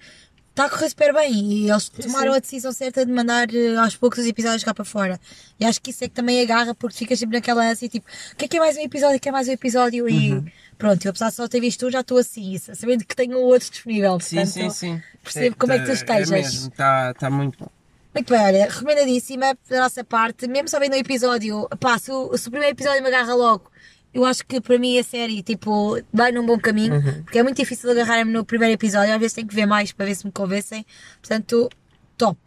está 0.60 0.66
a 0.66 0.70
correr 0.70 0.90
super 0.90 1.14
bem 1.14 1.32
e 1.34 1.72
eles 1.72 1.88
tomaram 1.88 2.34
sim. 2.34 2.38
a 2.38 2.42
decisão 2.42 2.74
certa 2.74 3.06
de 3.06 3.12
mandar 3.12 3.48
eh, 3.54 3.78
aos 3.78 3.96
poucos 3.96 4.20
os 4.20 4.26
episódios 4.26 4.62
cá 4.62 4.74
para 4.74 4.84
fora. 4.84 5.20
E 5.58 5.64
acho 5.64 5.82
que 5.82 5.92
isso 5.92 6.04
é 6.04 6.10
que 6.10 6.14
também 6.14 6.42
agarra, 6.42 6.76
porque 6.76 6.98
ficas 6.98 7.18
sempre 7.18 7.38
naquela 7.38 7.66
ânsia, 7.66 7.88
tipo, 7.88 8.06
o 8.34 8.36
que 8.36 8.46
é 8.46 8.48
que 8.48 8.58
é 8.58 8.60
mais 8.60 8.76
um 8.76 8.82
episódio, 8.82 9.16
o 9.16 9.20
que 9.20 9.30
é 9.30 9.32
mais 9.32 9.48
um 9.48 9.52
episódio 9.52 10.10
e 10.10 10.34
Uhum. 10.34 10.46
pronto, 10.78 11.06
eu 11.06 11.12
apesar 11.12 11.30
de 11.30 11.36
só 11.36 11.48
ter 11.48 11.62
visto 11.62 11.88
um, 11.88 11.92
já 11.92 12.02
estou 12.02 12.18
assim, 12.18 12.58
sabendo 12.58 13.06
que 13.06 13.16
tenho 13.16 13.38
outro 13.40 13.70
disponível. 13.70 14.20
Sim, 14.20 14.36
portanto, 14.36 14.54
sim, 14.54 14.70
sim. 14.70 15.02
percebo 15.24 15.56
como 15.58 15.72
é 15.72 15.80
que 15.80 15.86
tu 15.86 15.92
estejas. 15.92 16.32
É 16.32 16.36
mesmo, 16.36 16.68
está 16.68 17.14
tá 17.14 17.30
muito 17.30 17.58
bom. 17.58 17.70
Muito 18.14 18.34
bem, 18.34 18.42
olha, 18.42 18.66
recomendadíssima 18.66 19.58
da 19.70 19.80
nossa 19.80 20.04
parte, 20.04 20.46
mesmo 20.48 20.68
só 20.68 20.80
vendo 20.80 20.94
o 20.94 20.98
episódio, 20.98 21.70
pá, 21.80 21.98
se 21.98 22.12
o, 22.12 22.36
se 22.36 22.48
o 22.48 22.52
primeiro 22.52 22.76
episódio 22.76 23.02
me 23.02 23.08
agarra 23.08 23.34
logo, 23.34 23.72
eu 24.20 24.26
acho 24.26 24.46
que 24.46 24.60
para 24.62 24.78
mim 24.78 24.98
a 25.00 25.04
série, 25.04 25.42
tipo, 25.44 26.00
vai 26.14 26.32
num 26.32 26.46
bom 26.46 26.58
caminho, 26.60 26.96
Uhum. 26.96 27.24
porque 27.24 27.40
é 27.40 27.44
muito 27.44 27.58
difícil 27.58 27.90
agarrar-me 27.92 28.32
no 28.32 28.44
primeiro 28.46 28.74
episódio, 28.74 29.14
às 29.14 29.20
vezes 29.20 29.34
tenho 29.34 29.48
que 29.48 29.56
ver 29.56 29.66
mais 29.66 29.92
para 29.92 30.06
ver 30.06 30.16
se 30.16 30.26
me 30.26 30.32
convencem, 30.32 30.86
portanto, 31.22 31.70
top. 32.18 32.38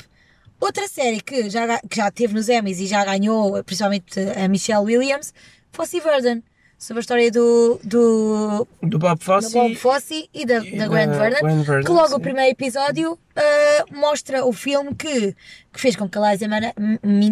Outra 0.60 0.86
série 0.86 1.20
que 1.20 1.50
já, 1.50 1.78
que 1.80 1.96
já 1.96 2.10
teve 2.10 2.34
nos 2.34 2.48
Emmys 2.48 2.78
e 2.78 2.86
já 2.86 3.04
ganhou, 3.04 3.62
principalmente 3.64 4.20
a 4.20 4.46
Michelle 4.48 4.84
Williams, 4.84 5.34
Fosse 5.72 5.98
Verdon, 6.00 6.40
sobre 6.78 6.98
a 6.98 7.02
história 7.02 7.30
do, 7.30 7.80
do, 7.82 8.66
Do 8.82 8.98
Bob 8.98 9.19
do 9.19 9.24
Fosse. 9.24 9.52
Bob 9.52 9.74
Fosse 9.74 10.28
e 10.34 10.44
da, 10.44 10.58
e 10.64 10.76
da 10.76 10.86
Gwen 10.88 11.06
da 11.08 11.19
Verdon, 11.19 11.40
Gwen 11.40 11.62
Verdon, 11.62 11.86
que 11.86 11.92
logo 11.92 12.08
sim. 12.08 12.14
o 12.14 12.20
primeiro 12.20 12.50
episódio 12.50 13.19
ah, 13.36 13.84
mostra 13.92 14.44
o 14.44 14.52
filme 14.52 14.94
que, 14.94 15.34
que 15.72 15.80
fez 15.80 15.96
com 15.96 16.08
que 16.08 16.19
a 16.19 16.32
Liza, 16.32 16.46
Mana, 16.48 16.72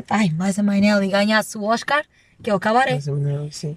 ai, 0.08 0.30
Liza 0.46 0.62
Minnelli 0.62 1.08
ganhasse 1.08 1.56
o 1.58 1.64
Oscar, 1.64 2.04
que 2.42 2.48
é 2.50 2.54
o. 2.54 2.60
Mais 2.64 3.06
ou 3.08 3.16
menos, 3.16 3.54
sim. 3.56 3.76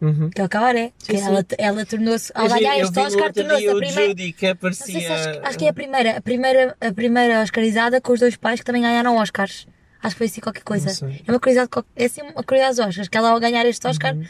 Uhum. 0.00 0.30
Que 0.30 0.40
é 0.40 0.44
o 0.44 0.48
Cabaré. 0.48 0.92
Sim, 0.98 1.12
que 1.12 1.18
sim. 1.18 1.26
ela, 1.26 1.44
ela 1.58 1.84
tornou-se, 1.86 2.32
ao 2.34 2.48
ganhar 2.48 2.78
eu 2.78 2.86
este 2.86 2.98
Oscar, 2.98 3.32
tornou-se 3.32 3.68
a 3.68 3.74
primeira. 3.76 4.08
Judy 4.08 4.32
que 4.32 4.46
Não 4.46 4.52
aparecia. 4.52 5.00
se 5.00 5.06
acho, 5.06 5.40
acho 5.42 5.58
que 5.58 5.64
é 5.66 5.68
a 5.68 5.72
primeira, 5.74 6.16
a 6.16 6.20
primeira, 6.20 6.76
a 6.80 6.92
primeira 6.92 7.42
Oscarizada 7.42 8.00
com 8.00 8.12
os 8.12 8.20
dois 8.20 8.36
pais 8.36 8.60
que 8.60 8.64
também 8.66 8.82
ganharam 8.82 9.16
Oscars. 9.16 9.66
Acho 10.02 10.14
que 10.14 10.18
foi 10.18 10.26
assim 10.28 10.40
qualquer 10.40 10.62
coisa. 10.62 10.88
É 11.26 11.30
uma 11.30 11.38
curiosidade, 11.38 11.70
é 11.94 12.04
assim 12.06 12.22
uma 12.22 12.42
curiosidade 12.42 12.76
dos 12.76 12.86
Oscars, 12.88 13.08
que 13.08 13.18
ela 13.18 13.30
ao 13.30 13.38
ganhar 13.40 13.66
este 13.66 13.86
Oscar 13.86 14.14
Uhum. 14.16 14.24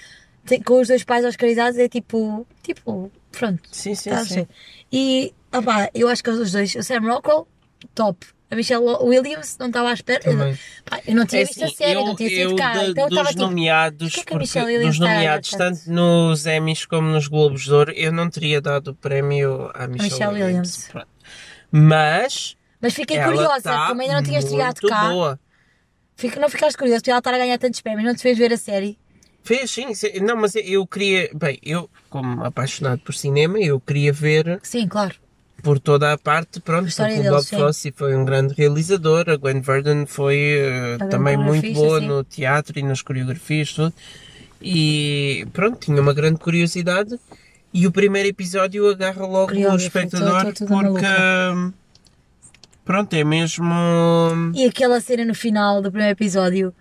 tem- 0.45 0.61
com 0.63 0.81
os 0.81 0.89
dois 0.89 1.05
pais 1.05 1.25
Oscarizados 1.25 1.79
é 1.79 1.89
tipo, 1.89 2.45
tipo, 2.63 3.11
pronto. 3.31 3.63
Sim, 3.71 3.95
sim, 3.95 4.11
Tá 4.11 4.25
sim. 4.25 4.49
E, 4.93 5.33
opá, 5.53 5.89
eu 5.95 6.09
acho 6.09 6.25
que 6.25 6.31
os 6.31 6.51
dois, 6.51 6.75
o 6.75 6.83
Sam 6.83 7.01
Rockwell, 7.01 7.47
top. 7.95 8.27
A 8.51 8.57
Michelle 8.57 8.85
Williams, 9.03 9.57
não 9.59 9.69
estava 9.69 9.91
à 9.91 9.93
espera. 9.93 10.21
Também. 10.21 10.59
Pá, 10.85 11.01
eu 11.07 11.15
não 11.15 11.25
tinha 11.25 11.43
É 11.43 11.45
visto 11.45 11.63
a 11.63 11.67
assim, 11.67 11.75
série, 11.77 12.01
eu, 12.01 12.05
não 12.05 12.17
tinha 12.17 12.31
eu 12.31 12.49
sido 12.51 12.57
cá. 12.59 12.75
da- 12.75 12.85
então 12.89 13.05
eu 13.05 13.09
dos 13.11 13.19
estava 13.19 13.29
tipo. 13.29 13.41
nomeados, 13.43 13.99
"Porquê 14.13 14.15
que 14.15 14.21
a 14.21 14.25
porque- 14.25 14.39
Michelle 14.39 14.67
Williams 14.67 14.99
dos 14.99 15.07
a 15.07 15.11
nomeados, 15.15 15.51
tanto?" 15.51 15.59
tanto 15.79 15.91
nos 15.93 16.47
Emmys 16.47 16.85
como 16.87 17.09
nos 17.09 17.29
Globos 17.29 17.63
de 17.65 17.73
Ouro, 17.73 17.93
eu 17.93 18.11
não 18.13 18.29
teria 18.29 18.61
dado 18.61 18.89
o 18.89 18.95
prémio 18.95 19.71
à 19.73 19.87
Michelle, 19.87 20.11
Michelle 20.13 20.33
Williams. 20.43 20.89
Williams. 20.89 21.07
Mas 21.71 22.57
Mas 22.81 22.95
fiquei 22.95 23.19
ela 23.19 23.33
curiosa, 23.33 23.63
tá 23.63 23.87
como 23.89 24.01
ainda 24.01 24.15
não 24.15 24.23
tinha 24.23 24.39
estreado 24.41 24.81
muito 24.83 24.89
cá. 24.89 25.09
boa. 25.11 25.41
Fico, 26.17 26.41
não 26.41 26.49
ficaste 26.49 26.77
curioso 26.77 27.03
por 27.05 27.11
ela 27.11 27.19
estar 27.19 27.35
a 27.35 27.39
ganhar 27.39 27.59
tantos 27.59 27.81
prémios, 27.81 28.05
não 28.05 28.15
te 28.15 28.23
fez 28.23 28.37
ver 28.37 28.53
a 28.53 28.57
série? 28.57 28.99
Fez 29.43 29.71
sim, 29.71 29.95
sim. 29.95 30.21
não, 30.21 30.37
mas 30.37 30.55
eu 30.57 30.87
queria, 30.87 31.31
bem, 31.35 31.59
eu 31.63 31.89
como 32.11 32.45
apaixonado 32.45 33.01
por 33.03 33.15
cinema, 33.15 33.59
eu 33.59 33.81
queria 33.81 34.13
ver 34.13 34.59
Sim, 34.63 34.87
claro. 34.89 35.15
Por 35.63 35.79
toda 35.79 36.13
a 36.13 36.19
parte, 36.19 36.61
pronto, 36.61 36.91
porque 36.95 37.21
o 37.21 37.31
Bob. 37.31 37.45
Fosse 37.47 37.93
foi 37.93 38.15
um 38.17 38.25
grande 38.25 38.55
realizador, 38.55 39.29
a 39.29 39.37
Gwen 39.37 39.61
Verdon 39.61 40.07
foi 40.07 40.97
A 41.01 41.07
também 41.07 41.37
muito 41.37 41.73
boa 41.73 42.01
no 42.01 42.25
teatro 42.25 42.79
e 42.79 42.83
nas 42.83 43.03
coreografias, 43.03 43.73
tudo. 43.73 43.93
E 44.63 45.47
pronto, 45.53 45.79
tinha 45.79 46.01
uma 46.01 46.13
grande 46.13 46.39
curiosidade. 46.39 47.19
E 47.73 47.87
o 47.87 47.93
primeiro 47.93 48.29
episódio 48.29 48.89
agarra 48.91 49.25
logo 49.25 49.53
o 49.55 49.77
espectador 49.77 50.53
tô- 50.53 50.67
tô 50.67 50.67
porque 50.67 51.07
pronto, 52.85 53.15
é 53.15 53.23
mesmo 53.25 53.65
E 54.55 54.65
aquela 54.67 55.01
cena 55.01 55.25
no 55.25 55.35
final 55.35 55.81
do 55.81 55.91
primeiro 55.91 56.13
episódio. 56.13 56.75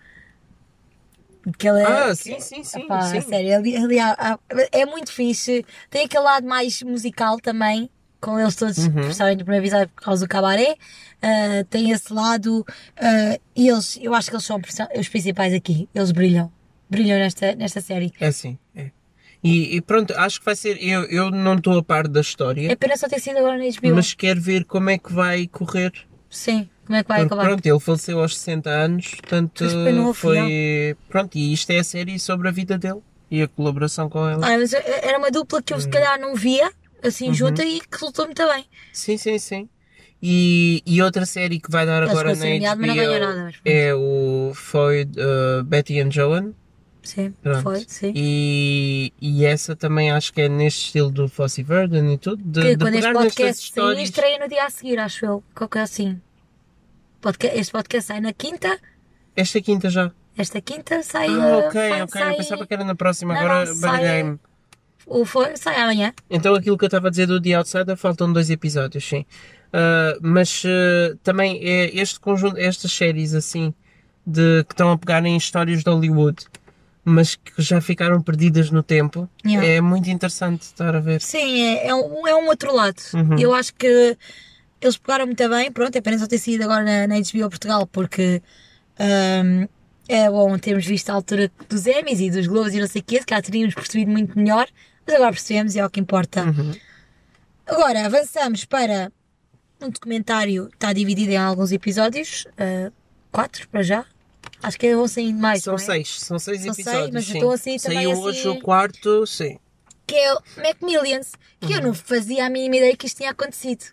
Aquela, 1.48 2.10
Ah, 2.10 2.16
sim, 2.16 2.40
sim, 2.40 2.64
sim, 2.64 2.82
Epá, 2.82 3.02
sim. 3.02 3.22
sério, 3.22 3.56
ali, 3.56 3.76
ali 3.78 3.98
é 4.72 4.86
muito 4.86 5.12
fixe. 5.12 5.66
Tem 5.90 6.06
aquele 6.06 6.24
lado 6.24 6.46
mais 6.46 6.82
musical 6.84 7.40
também, 7.40 7.90
com 8.22 8.40
eles 8.40 8.56
todos, 8.56 8.78
Uhum. 8.78 8.92
principalmente 8.92 9.40
no 9.40 9.46
primeiro 9.46 9.66
episódio 9.66 9.90
por 9.96 10.04
causa 10.04 10.26
do 10.26 10.30
cabaré. 10.30 10.76
Ah, 11.22 11.66
tem 11.70 11.92
esse 11.92 12.14
lado. 12.14 12.66
ah, 12.98 13.38
e 13.56 13.68
eles, 13.70 13.98
eu 14.02 14.14
acho 14.14 14.30
que 14.30 14.36
eles 14.36 14.46
são 14.46 14.60
os 14.98 15.08
principais 15.10 15.54
aqui. 15.54 15.88
Eles 15.94 16.12
brilham. 16.12 16.52
Brilham 16.90 17.18
nesta, 17.20 17.54
nesta 17.56 17.82
série. 17.82 18.12
É 18.20 18.28
assim, 18.28 18.58
é. 18.76 18.90
E, 19.44 19.76
e 19.78 19.82
pronto, 19.82 20.14
acho 20.18 20.40
que 20.40 20.46
vai 20.46 20.56
ser. 20.56 20.78
Eu, 20.84 21.04
eu 21.06 21.32
não 21.32 21.56
estou 21.56 21.78
a 21.78 21.84
par 21.84 22.08
da 22.08 22.20
história, 22.22 22.70
É 22.72 22.76
pena 22.76 22.98
só 22.98 23.08
ter 23.08 23.20
sido 23.20 23.38
agora 23.38 23.58
na 23.58 23.64
HBO. 23.64 23.96
mas 23.96 24.14
quero 24.14 24.42
ver 24.42 24.66
como 24.66 24.90
é 24.90 24.98
que 24.98 25.14
vai 25.14 25.48
correr. 25.48 25.94
Sim, 26.30 26.70
como 26.86 26.98
é 26.98 27.04
que 27.04 27.08
vai 27.10 27.20
Porque, 27.22 27.34
acabar? 27.34 27.50
pronto, 27.50 27.66
ele 27.66 27.80
faleceu 27.80 28.20
aos 28.20 28.38
60 28.38 28.70
anos, 28.70 29.12
portanto 29.12 29.66
foi. 30.14 30.96
Pronto, 31.08 31.38
e 31.38 31.54
isto 31.54 31.70
é 31.72 31.80
a 31.80 31.84
série 31.84 32.20
sobre 32.20 32.48
a 32.48 32.52
vida 32.52 32.78
dele 32.78 33.00
e 33.32 33.42
a 33.42 33.48
colaboração 33.48 34.10
com 34.10 34.28
ele. 34.30 34.44
Ah, 34.44 34.58
mas 34.58 34.74
era 34.74 35.18
uma 35.18 35.32
dupla 35.32 35.62
que 35.62 35.74
eu 35.74 35.78
Hum. 35.78 35.82
se 35.82 35.90
calhar 35.90 36.20
não 36.20 36.36
via, 36.36 36.72
assim, 37.04 37.28
Uhum. 37.28 37.34
junta 37.34 37.64
e 37.64 37.80
que 37.80 37.88
resultou 37.92 38.26
muito 38.26 38.46
bem. 38.48 38.66
Sim, 38.94 39.18
sim, 39.18 39.38
sim. 39.40 39.70
E, 40.22 40.84
e 40.86 41.02
outra 41.02 41.26
série 41.26 41.60
que 41.60 41.72
vai 41.72 41.86
dar 41.86 42.02
Ele 42.04 42.12
agora 42.12 42.36
na 42.36 42.46
nada, 42.60 42.76
HBO 42.76 43.20
pronto. 43.20 43.60
é 43.64 43.96
o 43.96 44.52
foi 44.54 45.04
uh, 45.04 45.64
Betty 45.64 46.00
and 46.02 46.12
Joan. 46.12 46.52
Sim, 47.02 47.34
Pronto. 47.42 47.64
foi, 47.64 47.86
sim. 47.88 48.12
E, 48.14 49.14
e 49.22 49.46
essa 49.46 49.76
também 49.76 50.12
acho 50.12 50.34
que 50.34 50.42
é 50.42 50.50
neste 50.50 50.88
estilo 50.88 51.10
do 51.10 51.30
Fosse 51.30 51.64
Verdon 51.64 52.12
e 52.12 52.18
tudo. 52.18 52.44
De, 52.44 52.62
que 52.62 52.76
de 52.76 52.84
quando 52.86 52.96
este 52.96 53.14
podcast 53.14 53.56
sair, 53.56 53.64
histórias. 53.66 54.04
estreia 54.04 54.38
no 54.40 54.50
dia 54.50 54.66
a 54.66 54.70
seguir, 54.70 55.00
acho 55.00 55.26
eu. 55.26 55.44
Qualquer 55.56 55.84
assim. 55.84 56.22
Podca- 57.22 57.48
Este 57.56 57.72
podcast 57.72 58.08
sai 58.08 58.20
na 58.20 58.34
quinta, 58.34 58.78
Esta 59.36 59.62
quinta 59.62 59.90
já. 59.90 60.12
esta 60.38 60.62
quinta 60.62 61.02
sai. 61.02 61.30
Ah, 61.30 61.48
eh, 61.50 61.68
ok, 61.68 61.72
sai- 61.90 62.02
ok. 62.04 62.12
sai- 62.22 62.34
Eu 62.34 62.38
pensava 62.38 62.68
que 62.68 62.74
era 62.74 62.84
na 62.84 62.96
próxima, 62.96 63.34
Não, 63.34 63.42
agora 63.42 63.74
baralhei-me. 63.76 64.38
O 65.10 65.26
foi, 65.26 65.58
sai 65.58 65.76
amanhã. 65.76 66.14
Então 66.30 66.54
aquilo 66.56 66.78
que 66.78 66.86
eu 66.86 66.88
estava 66.88 67.08
a 67.08 67.10
dizer 67.10 67.28
do 67.28 67.42
The 67.42 67.54
Outsider 67.54 67.98
faltam 67.98 68.32
dois 68.32 68.50
episódios, 68.50 69.04
sim. 69.04 69.26
Ah, 69.74 70.18
mas 70.22 70.64
ah, 70.66 71.16
também 71.24 71.60
é 71.64 71.96
este 71.96 72.20
conjunto, 72.20 72.58
estas 72.58 72.92
séries 72.92 73.34
assim, 73.34 73.74
de, 74.26 74.64
que 74.66 74.74
estão 74.74 74.92
a 74.92 74.98
pegar 74.98 75.26
em 75.26 75.36
histórias 75.38 75.84
de 75.84 75.90
Hollywood, 75.90 76.46
mas 77.04 77.36
que 77.36 77.62
já 77.62 77.82
ficaram 77.82 78.22
perdidas 78.22 78.70
no 78.70 78.84
tempo, 78.84 79.28
Yeah. 79.46 79.68
é 79.68 79.82
muito 79.82 80.10
interessante 80.10 80.64
estar 80.64 80.96
a 80.96 81.00
ver. 81.00 81.22
Sim, 81.22 81.62
é, 81.62 81.88
é, 81.88 81.96
um, 81.96 82.28
é 82.28 82.36
um 82.36 82.48
outro 82.48 82.74
lado. 82.76 83.02
Uhum. 83.14 83.40
Eu 83.40 83.54
acho 83.54 83.74
que 83.74 84.18
eles 84.82 84.98
pegaram 84.98 85.26
muito 85.26 85.50
bem. 85.50 85.72
Pronto, 85.72 85.96
é 85.96 86.00
apenas 86.00 86.22
só 86.22 86.28
ter 86.28 86.38
sido 86.38 86.64
agora 86.64 86.84
na, 86.84 87.08
na 87.08 87.16
HBO 87.16 87.50
Portugal, 87.50 87.88
porque 87.88 88.42
ahm, 89.00 89.68
é 90.08 90.30
bom 90.30 90.58
termos 90.58 90.86
visto 90.86 91.10
a 91.10 91.14
altura 91.14 91.52
dos 91.68 91.86
Emmys 91.88 92.20
e 92.20 92.30
dos 92.30 92.48
Globos 92.48 92.74
e 92.74 92.80
não 92.80 92.88
sei 92.88 93.02
o 93.02 93.04
quê, 93.04 93.20
se 93.20 93.26
calhar 93.26 93.44
teríamos 93.44 93.74
percebido 93.74 94.12
muito 94.12 94.38
melhor, 94.38 94.68
mas 95.10 95.16
agora 95.16 95.32
percebemos 95.32 95.76
e 95.76 95.80
é 95.80 95.86
o 95.86 95.90
que 95.90 96.00
importa. 96.00 96.44
Uhum. 96.44 96.74
Agora 97.66 98.06
avançamos 98.06 98.66
para 98.66 99.12
um 99.82 99.90
documentário 99.90 100.70
está 100.74 100.94
dividido 100.94 101.32
em 101.32 101.38
alguns 101.38 101.72
episódios, 101.72 102.46
uh, 102.52 102.92
quatro 103.32 103.68
para 103.70 103.82
já. 103.82 104.06
Acho 104.62 104.78
que 104.78 104.96
vão 104.96 105.08
saindo 105.08 105.40
mais. 105.40 105.64
São 105.64 105.76
é? 105.76 105.78
seis, 105.78 106.22
são 106.22 106.38
seis 106.38 106.62
São 106.62 106.74
episódios. 106.74 107.02
seis, 107.02 107.14
mas 107.14 107.26
sim. 107.26 107.38
então 107.38 107.52
assim 107.52 107.78
também 107.78 107.98
Saiu 107.98 108.12
assim- 108.12 108.22
hoje 108.22 108.48
o 108.50 108.62
quarto, 108.62 109.26
sim. 109.26 109.58
Que 110.06 110.16
é 110.16 110.34
o 110.34 110.42
Macmillions, 110.58 111.32
que 111.62 111.74
eu 111.74 111.82
não 111.82 111.94
fazia 111.94 112.46
a 112.46 112.50
mínima 112.50 112.78
ideia 112.78 112.96
que 112.96 113.06
isto 113.06 113.18
tinha 113.18 113.32
acontecido. 113.32 113.86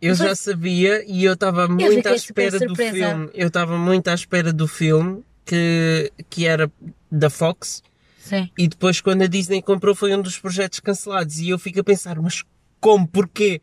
Eu 0.00 0.14
já 0.14 0.34
sabia 0.34 1.04
e 1.06 1.24
eu 1.24 1.34
estava 1.34 1.66
muito 1.68 2.08
à 2.08 2.14
espera 2.14 2.58
do 2.58 2.74
filme. 2.74 3.30
Eu 3.34 3.48
estava 3.48 3.76
muito 3.78 4.08
à 4.08 4.14
espera 4.14 4.52
do 4.52 4.68
filme 4.68 5.24
que, 5.44 6.12
que 6.28 6.46
era 6.46 6.70
da 7.10 7.30
Fox 7.30 7.82
Sim. 8.28 8.50
e 8.58 8.66
depois 8.68 9.00
quando 9.00 9.22
a 9.22 9.26
Disney 9.26 9.62
comprou 9.62 9.94
foi 9.94 10.14
um 10.14 10.20
dos 10.20 10.38
projetos 10.38 10.80
cancelados 10.80 11.38
e 11.38 11.48
eu 11.50 11.58
fico 11.58 11.80
a 11.80 11.84
pensar, 11.84 12.20
mas 12.20 12.42
como? 12.80 13.06
Porquê? 13.06 13.60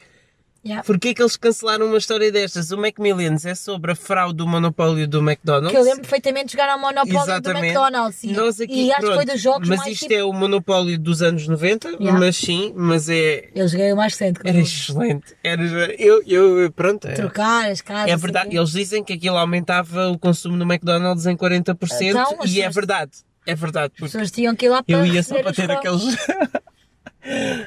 Yeah. 0.65 0.81
Porquê 0.85 1.13
que 1.13 1.21
eles 1.21 1.35
cancelaram 1.35 1.87
uma 1.87 1.97
história 1.97 2.31
destas? 2.31 2.71
O 2.71 2.77
Macmillions 2.77 3.45
é 3.45 3.53
sobre 3.53 3.91
a 3.91 3.95
fraude 3.95 4.37
do 4.37 4.47
monopólio 4.47 5.05
do 5.05 5.19
McDonald's. 5.19 5.71
Que 5.71 5.77
eu 5.77 5.83
lembro 5.83 5.99
perfeitamente 6.03 6.45
de 6.45 6.51
jogar 6.53 6.69
ao 6.71 6.79
Monopólio 6.79 7.11
do 7.13 7.19
Exatamente. 7.21 7.65
McDonald's. 7.65 8.23
E, 8.23 8.31
Nós 8.31 8.61
aqui, 8.61 8.85
e 8.85 8.91
acho 8.93 9.01
que 9.05 9.13
foi 9.13 9.25
dos 9.25 9.41
jogos 9.41 9.67
mas 9.67 9.85
isto 9.87 10.03
tipo- 10.03 10.13
é 10.13 10.23
o 10.23 10.31
monopólio 10.31 10.97
dos 10.97 11.21
anos 11.21 11.45
90, 11.49 11.89
Yeah. 11.99 12.17
mas 12.17 12.37
sim, 12.37 12.71
mas 12.77 13.09
é... 13.09 13.49
Eu 13.53 13.67
joguei 13.67 13.91
o 13.91 13.97
mais 13.97 14.13
recente. 14.13 14.39
Era 14.45 14.57
excelente. 14.57 15.35
Era, 15.43 15.61
eu, 16.01 16.23
eu, 16.25 16.71
pronto, 16.71 17.09
é, 17.09 17.13
Trocar 17.13 17.69
as 17.69 17.81
casas. 17.81 18.09
é 18.09 18.15
verdade. 18.15 18.55
Eles 18.55 18.71
dizem 18.71 19.03
que 19.03 19.11
aquilo 19.11 19.35
aumentava 19.35 20.07
o 20.11 20.17
consumo 20.17 20.55
no 20.55 20.63
McDonald's 20.63 21.25
em 21.25 21.35
40% 21.35 21.75
Então, 22.03 22.37
e 22.45 22.61
é 22.61 22.69
verdade. 22.69 23.11
É 23.45 23.55
verdade, 23.55 23.85
As 23.87 23.99
porque 23.99 24.05
pessoas 24.11 24.31
tinham 24.31 24.55
que 24.55 24.65
ir 24.65 24.69
lá 24.69 24.81
para 24.83 24.95
eu 24.95 25.05
ia 25.05 25.21
só 25.23 25.41
para 25.41 25.53
ter 25.53 25.69
aqueles... 25.71 26.03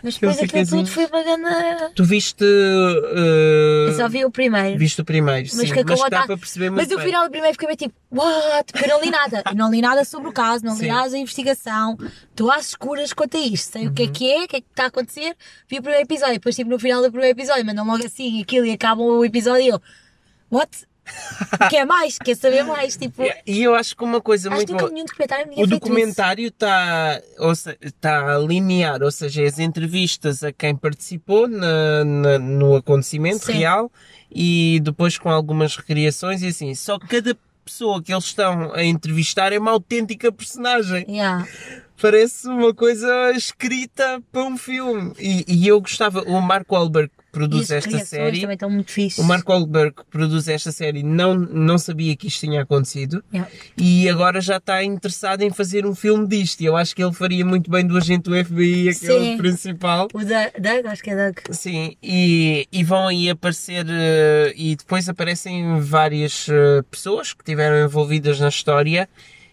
Mas 0.02 0.14
depois 0.18 0.37
eu 0.38 0.45
aquilo 0.45 0.66
tudo 0.66 0.83
assim- 0.83 0.87
foi 0.87 1.06
uma 1.06 1.23
grande... 1.23 1.95
tu 1.95 2.04
viste... 2.04 2.45
uh, 2.45 3.88
Eu 3.88 3.95
só 3.95 4.06
vi 4.06 4.23
o 4.23 4.30
primeiro. 4.30 4.78
Viste 4.78 5.00
o 5.00 5.04
primeiro, 5.04 5.49
Mas 5.54 5.68
sim, 5.68 5.75
que 5.75 5.83
mas 5.83 6.00
dá 6.11 6.26
para 6.26 6.37
perceber 6.37 6.68
muito 6.68 6.87
Mas 6.87 6.95
o 6.95 7.02
final 7.02 7.25
do 7.25 7.30
primeiro 7.30 7.54
fiquei 7.54 7.66
meio 7.66 7.78
tipo, 7.78 7.95
what? 8.11 8.71
Porque 8.71 8.85
eu 8.85 8.88
não 8.95 9.02
li 9.02 9.11
nada. 9.11 9.42
E 9.50 9.54
não 9.54 9.71
li 9.71 9.80
nada 9.80 10.04
sobre 10.04 10.28
o 10.28 10.33
caso, 10.33 10.62
não 10.62 10.75
li 10.75 10.80
Sim. 10.80 10.88
nada 10.88 11.09
da 11.09 11.16
investigação. 11.16 11.97
Estou 12.30 12.50
às 12.50 12.68
escuras 12.68 13.14
quanto 13.14 13.38
a 13.38 13.40
isto. 13.40 13.73
Sei 13.73 13.87
o 13.87 13.92
que 13.95 14.02
é 14.02 14.06
Uhum. 14.06 14.12
que 14.12 14.30
é, 14.30 14.45
o 14.45 14.49
que 14.49 14.56
é 14.56 14.61
que 14.61 14.66
está 14.71 14.85
a 14.85 14.87
acontecer. 14.88 15.35
Vi 15.71 15.78
o 15.78 15.83
primeiro 15.83 16.04
episódio, 16.06 16.35
depois 16.35 16.54
tipo 16.54 16.68
no 16.68 16.78
final 16.78 17.00
do 17.02 17.11
primeiro 17.11 17.35
episódio, 17.35 17.64
mandam 17.64 17.87
logo 17.87 18.04
assim 18.04 18.42
aquilo 18.42 18.66
e 18.66 18.73
acabam 18.73 19.06
o 19.06 19.25
episódio 19.25 19.62
e 19.64 19.68
eu, 19.68 19.80
what? 20.50 20.71
Quer 21.71 21.85
mais? 21.85 22.19
Quer 22.19 22.37
saber 22.37 22.63
mais? 22.65 22.97
Tipo, 22.97 23.23
E 23.47 23.63
eu 23.63 23.75
acho 23.75 23.97
que 23.97 24.05
uma 24.05 24.21
coisa 24.21 24.49
acho 24.49 24.57
muito 24.57 24.73
que 24.73 24.79
boa... 24.79 24.91
nenhum 24.91 25.05
documentário 25.07 25.47
O 25.57 25.67
documentário 25.67 26.49
está 26.49 27.23
tá 28.01 28.35
a 28.35 28.39
linear, 28.39 29.03
ou 29.03 29.11
seja, 29.11 29.43
as 29.45 29.59
entrevistas 29.59 30.43
a 30.43 30.53
quem 30.53 30.75
participou 30.75 31.47
na- 31.49 32.05
na- 32.05 32.39
no 32.39 32.77
acontecimento 32.77 33.45
Sim. 33.45 33.53
real 33.53 33.91
e 34.31 34.81
depois 34.83 35.19
com 35.19 35.31
algumas 35.31 35.77
recriações 35.77 36.43
e 36.43 36.49
assim. 36.49 36.75
Só 36.75 36.99
que 36.99 37.07
cada 37.07 37.37
pessoa 37.65 38.03
que 38.03 38.13
eles 38.13 38.25
estão 38.25 38.73
a 38.75 38.85
entrevistar 38.85 39.53
é 39.53 39.59
uma 39.59 39.73
autêntica 39.73 40.31
personagem. 40.31 41.05
Yeah. 41.09 41.47
Parece 42.01 42.47
uma 42.47 42.75
coisa 42.75 43.33
escrita 43.33 44.23
para 44.31 44.43
um 44.43 44.57
filme. 44.59 45.13
E, 45.19 45.45
e 45.49 45.67
eu 45.67 45.81
gostava, 45.81 46.21
o 46.23 46.41
que 46.65 46.75
E 46.75 47.11
produz 47.37 47.71
esta 47.71 47.99
série. 48.02 48.47
O 49.19 49.25
Mark 49.25 49.47
Wahlberg 49.47 49.95
produz 50.11 50.49
esta 50.49 50.73
série 50.73 51.02
não, 51.02 51.35
não 51.35 51.76
sabia 51.76 52.16
que 52.16 52.28
isto 52.28 52.40
tinha 52.40 52.62
acontecido 52.62 53.23
Yeah. 53.33 53.50
e 53.76 54.09
agora 54.09 54.40
já 54.40 54.57
está 54.57 54.83
interessado 54.85 55.43
em 55.43 55.50
fazer 55.50 55.85
um 55.85 55.95
filme 55.95 56.26
disto. 56.26 56.61
E 56.61 56.64
eu 56.64 56.76
acho 56.76 56.95
que 56.95 57.02
ele 57.02 57.12
faria 57.12 57.45
muito 57.45 57.71
bem 57.71 57.85
do 57.87 57.97
agente 57.97 58.31
do 58.31 58.45
FBI, 58.45 58.88
aquele 58.88 58.95
Sim. 58.95 59.37
principal. 59.37 60.09
O 60.14 60.19
Doug, 60.19 60.31
Doug, 60.59 60.87
acho 60.87 61.02
que 61.02 61.11
é 61.11 61.16
Doug. 61.16 61.38
Sim, 61.50 61.97
e, 62.02 62.66
e 62.73 62.85
vão 62.85 63.09
aí 63.09 63.28
aparecer 63.28 63.85
eh, 63.88 64.55
e 64.57 64.76
depois 64.76 65.09
aparecem 65.09 65.81
várias 65.81 66.47
eh, 66.49 66.83
pessoas 66.90 67.33
que 67.33 67.43
estiveram 67.43 67.85
envolvidas 67.85 68.38
na 68.40 68.49
história 68.49 69.09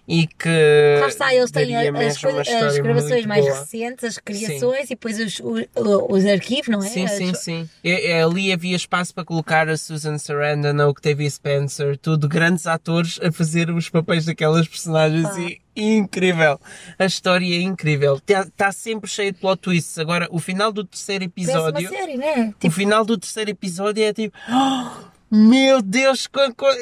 e 0.08 0.28
que 0.28 0.98
Lá 1.00 1.08
está, 1.08 1.34
eles 1.34 1.50
têm 1.52 1.76
a- 1.76 2.08
as, 2.08 2.18
coisas- 2.18 2.48
as 2.48 2.78
gravações 2.78 3.26
mais 3.26 3.46
boa. 3.46 3.58
recentes, 3.60 4.04
as 4.04 4.18
criações 4.18 4.86
e 4.86 4.90
depois 4.90 5.18
os, 5.20 5.40
os, 5.40 5.64
os 6.10 6.26
arquivos, 6.26 6.68
não 6.68 6.84
é? 6.84 6.88
Sim, 6.90 7.06
As- 7.06 7.12
sim, 7.14 7.34
sim. 7.34 7.70
É- 7.84 8.12
é, 8.12 8.24
ali 8.24 8.52
havia 8.52 8.76
espaço 8.76 9.14
para 9.14 9.24
colocar 9.24 9.70
a 9.70 9.78
Susan 9.78 10.18
Sarandon, 10.18 10.82
a 10.82 10.88
Octavia 10.88 11.30
Spencer, 11.30 11.98
tudo 11.98 12.28
grandes 12.28 12.68
atores 12.68 13.20
a 13.24 13.32
fazer 13.32 13.70
os 13.70 13.90
papéis 13.90 14.26
daquelas 14.26 14.68
personagens 14.68 15.26
Ah. 15.26 15.40
e 15.40 15.60
incrível. 15.96 16.60
A 17.00 17.06
história 17.06 17.56
é 17.56 17.62
incrível. 17.62 18.20
Está 18.28 18.72
sempre 18.72 19.10
cheio 19.10 19.32
de 19.32 19.40
plot 19.40 19.60
twists. 19.62 19.98
Agora, 19.98 20.28
o 20.32 20.40
final 20.40 20.72
do 20.72 20.84
terceiro 20.84 21.30
Parece 21.30 21.52
uma 21.58 21.70
episódio, 21.70 21.90
série, 21.90 22.18
né? 22.18 22.54
o 22.56 22.60
Tipo, 22.60 22.72
final 22.76 23.06
do 23.06 23.18
terceiro 23.18 23.50
episódio 23.52 24.04
é 24.04 24.14
tipo, 24.14 24.38
"Oh, 24.52 25.13
meu 25.36 25.82
Deus, 25.82 26.30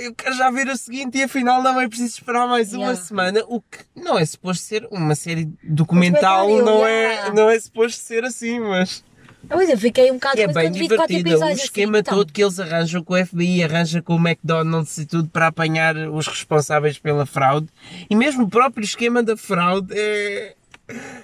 eu 0.03 0.13
quero 0.13 0.36
já 0.36 0.51
ver 0.51 0.67
o 0.67 0.75
seguinte 0.75 1.17
e 1.17 1.24
afinal 1.24 1.63
não 1.63 1.79
é 1.79 1.88
preciso 1.88 2.15
esperar 2.15 2.48
mais 2.48 2.74
uma 2.74 2.81
Yeah. 2.88 3.01
semana, 3.01 3.43
o 3.48 3.62
que 3.62 3.79
não 3.96 4.20
é 4.20 4.25
suposto 4.25 4.63
ser 4.63 4.88
uma 4.91 5.15
série 5.15 5.50
documental, 5.63 6.50
não 6.62 6.86
yeah. 6.86 7.27
é, 7.27 7.34
não 7.34 7.50
é 7.50 7.58
suposto 7.58 8.01
ser 8.01 8.25
assim, 8.25 8.60
mas 8.60 9.03
Pois 9.48 9.70
eu 9.70 9.77
fiquei 9.77 10.12
um 10.12 10.15
bocado 10.15 10.39
é 10.39 10.48
bem 10.48 10.72
divertida. 10.72 11.29
O 11.29 11.34
episódios 11.34 11.63
esquema 11.63 11.93
assim, 11.93 12.01
então. 12.01 12.17
todo 12.17 12.31
que 12.31 12.43
eles 12.43 12.60
arranjam 12.60 13.03
com 13.03 13.13
o 13.13 13.25
FBI, 13.25 13.63
arranja 13.63 14.01
com 14.01 14.15
o 14.15 14.20
McDonald's 14.20 14.98
e 14.98 15.05
tudo 15.05 15.29
para 15.29 15.48
apanhar 15.48 15.96
os 15.96 16.27
responsáveis 16.27 16.98
pela 17.00 17.25
fraude. 17.25 17.67
E 18.10 18.15
mesmo 18.15 18.43
o 18.43 18.50
próprio 18.50 18.84
esquema 18.84 19.24
da 19.24 19.36
fraude 19.36 19.93
é, 19.98 20.55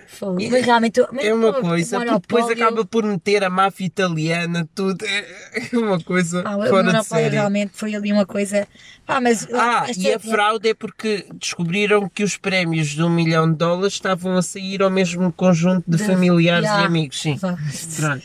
Fogo. 0.07 0.37
Mas 0.49 0.65
realmente, 0.65 1.01
mas 1.11 1.25
é 1.25 1.33
uma 1.33 1.49
o 1.49 1.61
coisa. 1.61 1.97
Porque 1.97 2.11
depois 2.11 2.43
monopólio- 2.45 2.63
acaba 2.65 2.85
por 2.85 3.03
meter 3.03 3.43
a 3.43 3.49
máfia 3.49 3.85
italiana, 3.85 4.67
tudo. 4.73 5.05
É 5.05 5.25
é 5.73 5.77
uma 5.77 5.99
coisa 6.01 6.41
Ah, 6.45 6.57
o 6.57 6.65
fora 6.67 6.83
de 6.83 6.91
monopólio 6.93 7.03
série. 7.25 7.35
realmente 7.35 7.71
foi 7.73 7.93
ali 7.95 8.11
uma 8.11 8.25
coisa. 8.25 8.67
Ah, 9.07 9.21
mas 9.21 9.47
Ah, 9.53 9.85
e 9.95 10.07
a 10.09 10.13
é- 10.13 10.19
fraude 10.19 10.69
é 10.69 10.73
porque 10.73 11.25
descobriram 11.35 12.09
que 12.09 12.23
os 12.23 12.35
prémios 12.37 12.87
de 12.87 13.03
um 13.03 13.09
milhão 13.09 13.49
de 13.51 13.57
dólares 13.57 13.93
estavam 13.93 14.35
a 14.37 14.41
sair 14.41 14.81
ao 14.81 14.89
mesmo 14.89 15.31
conjunto 15.31 15.83
de, 15.89 15.97
De- 15.97 16.03
familiares 16.05 16.63
Yeah. 16.65 16.83
e 16.83 16.85
amigos, 16.87 17.21
sim. 17.21 17.37
Pronto. 17.37 18.23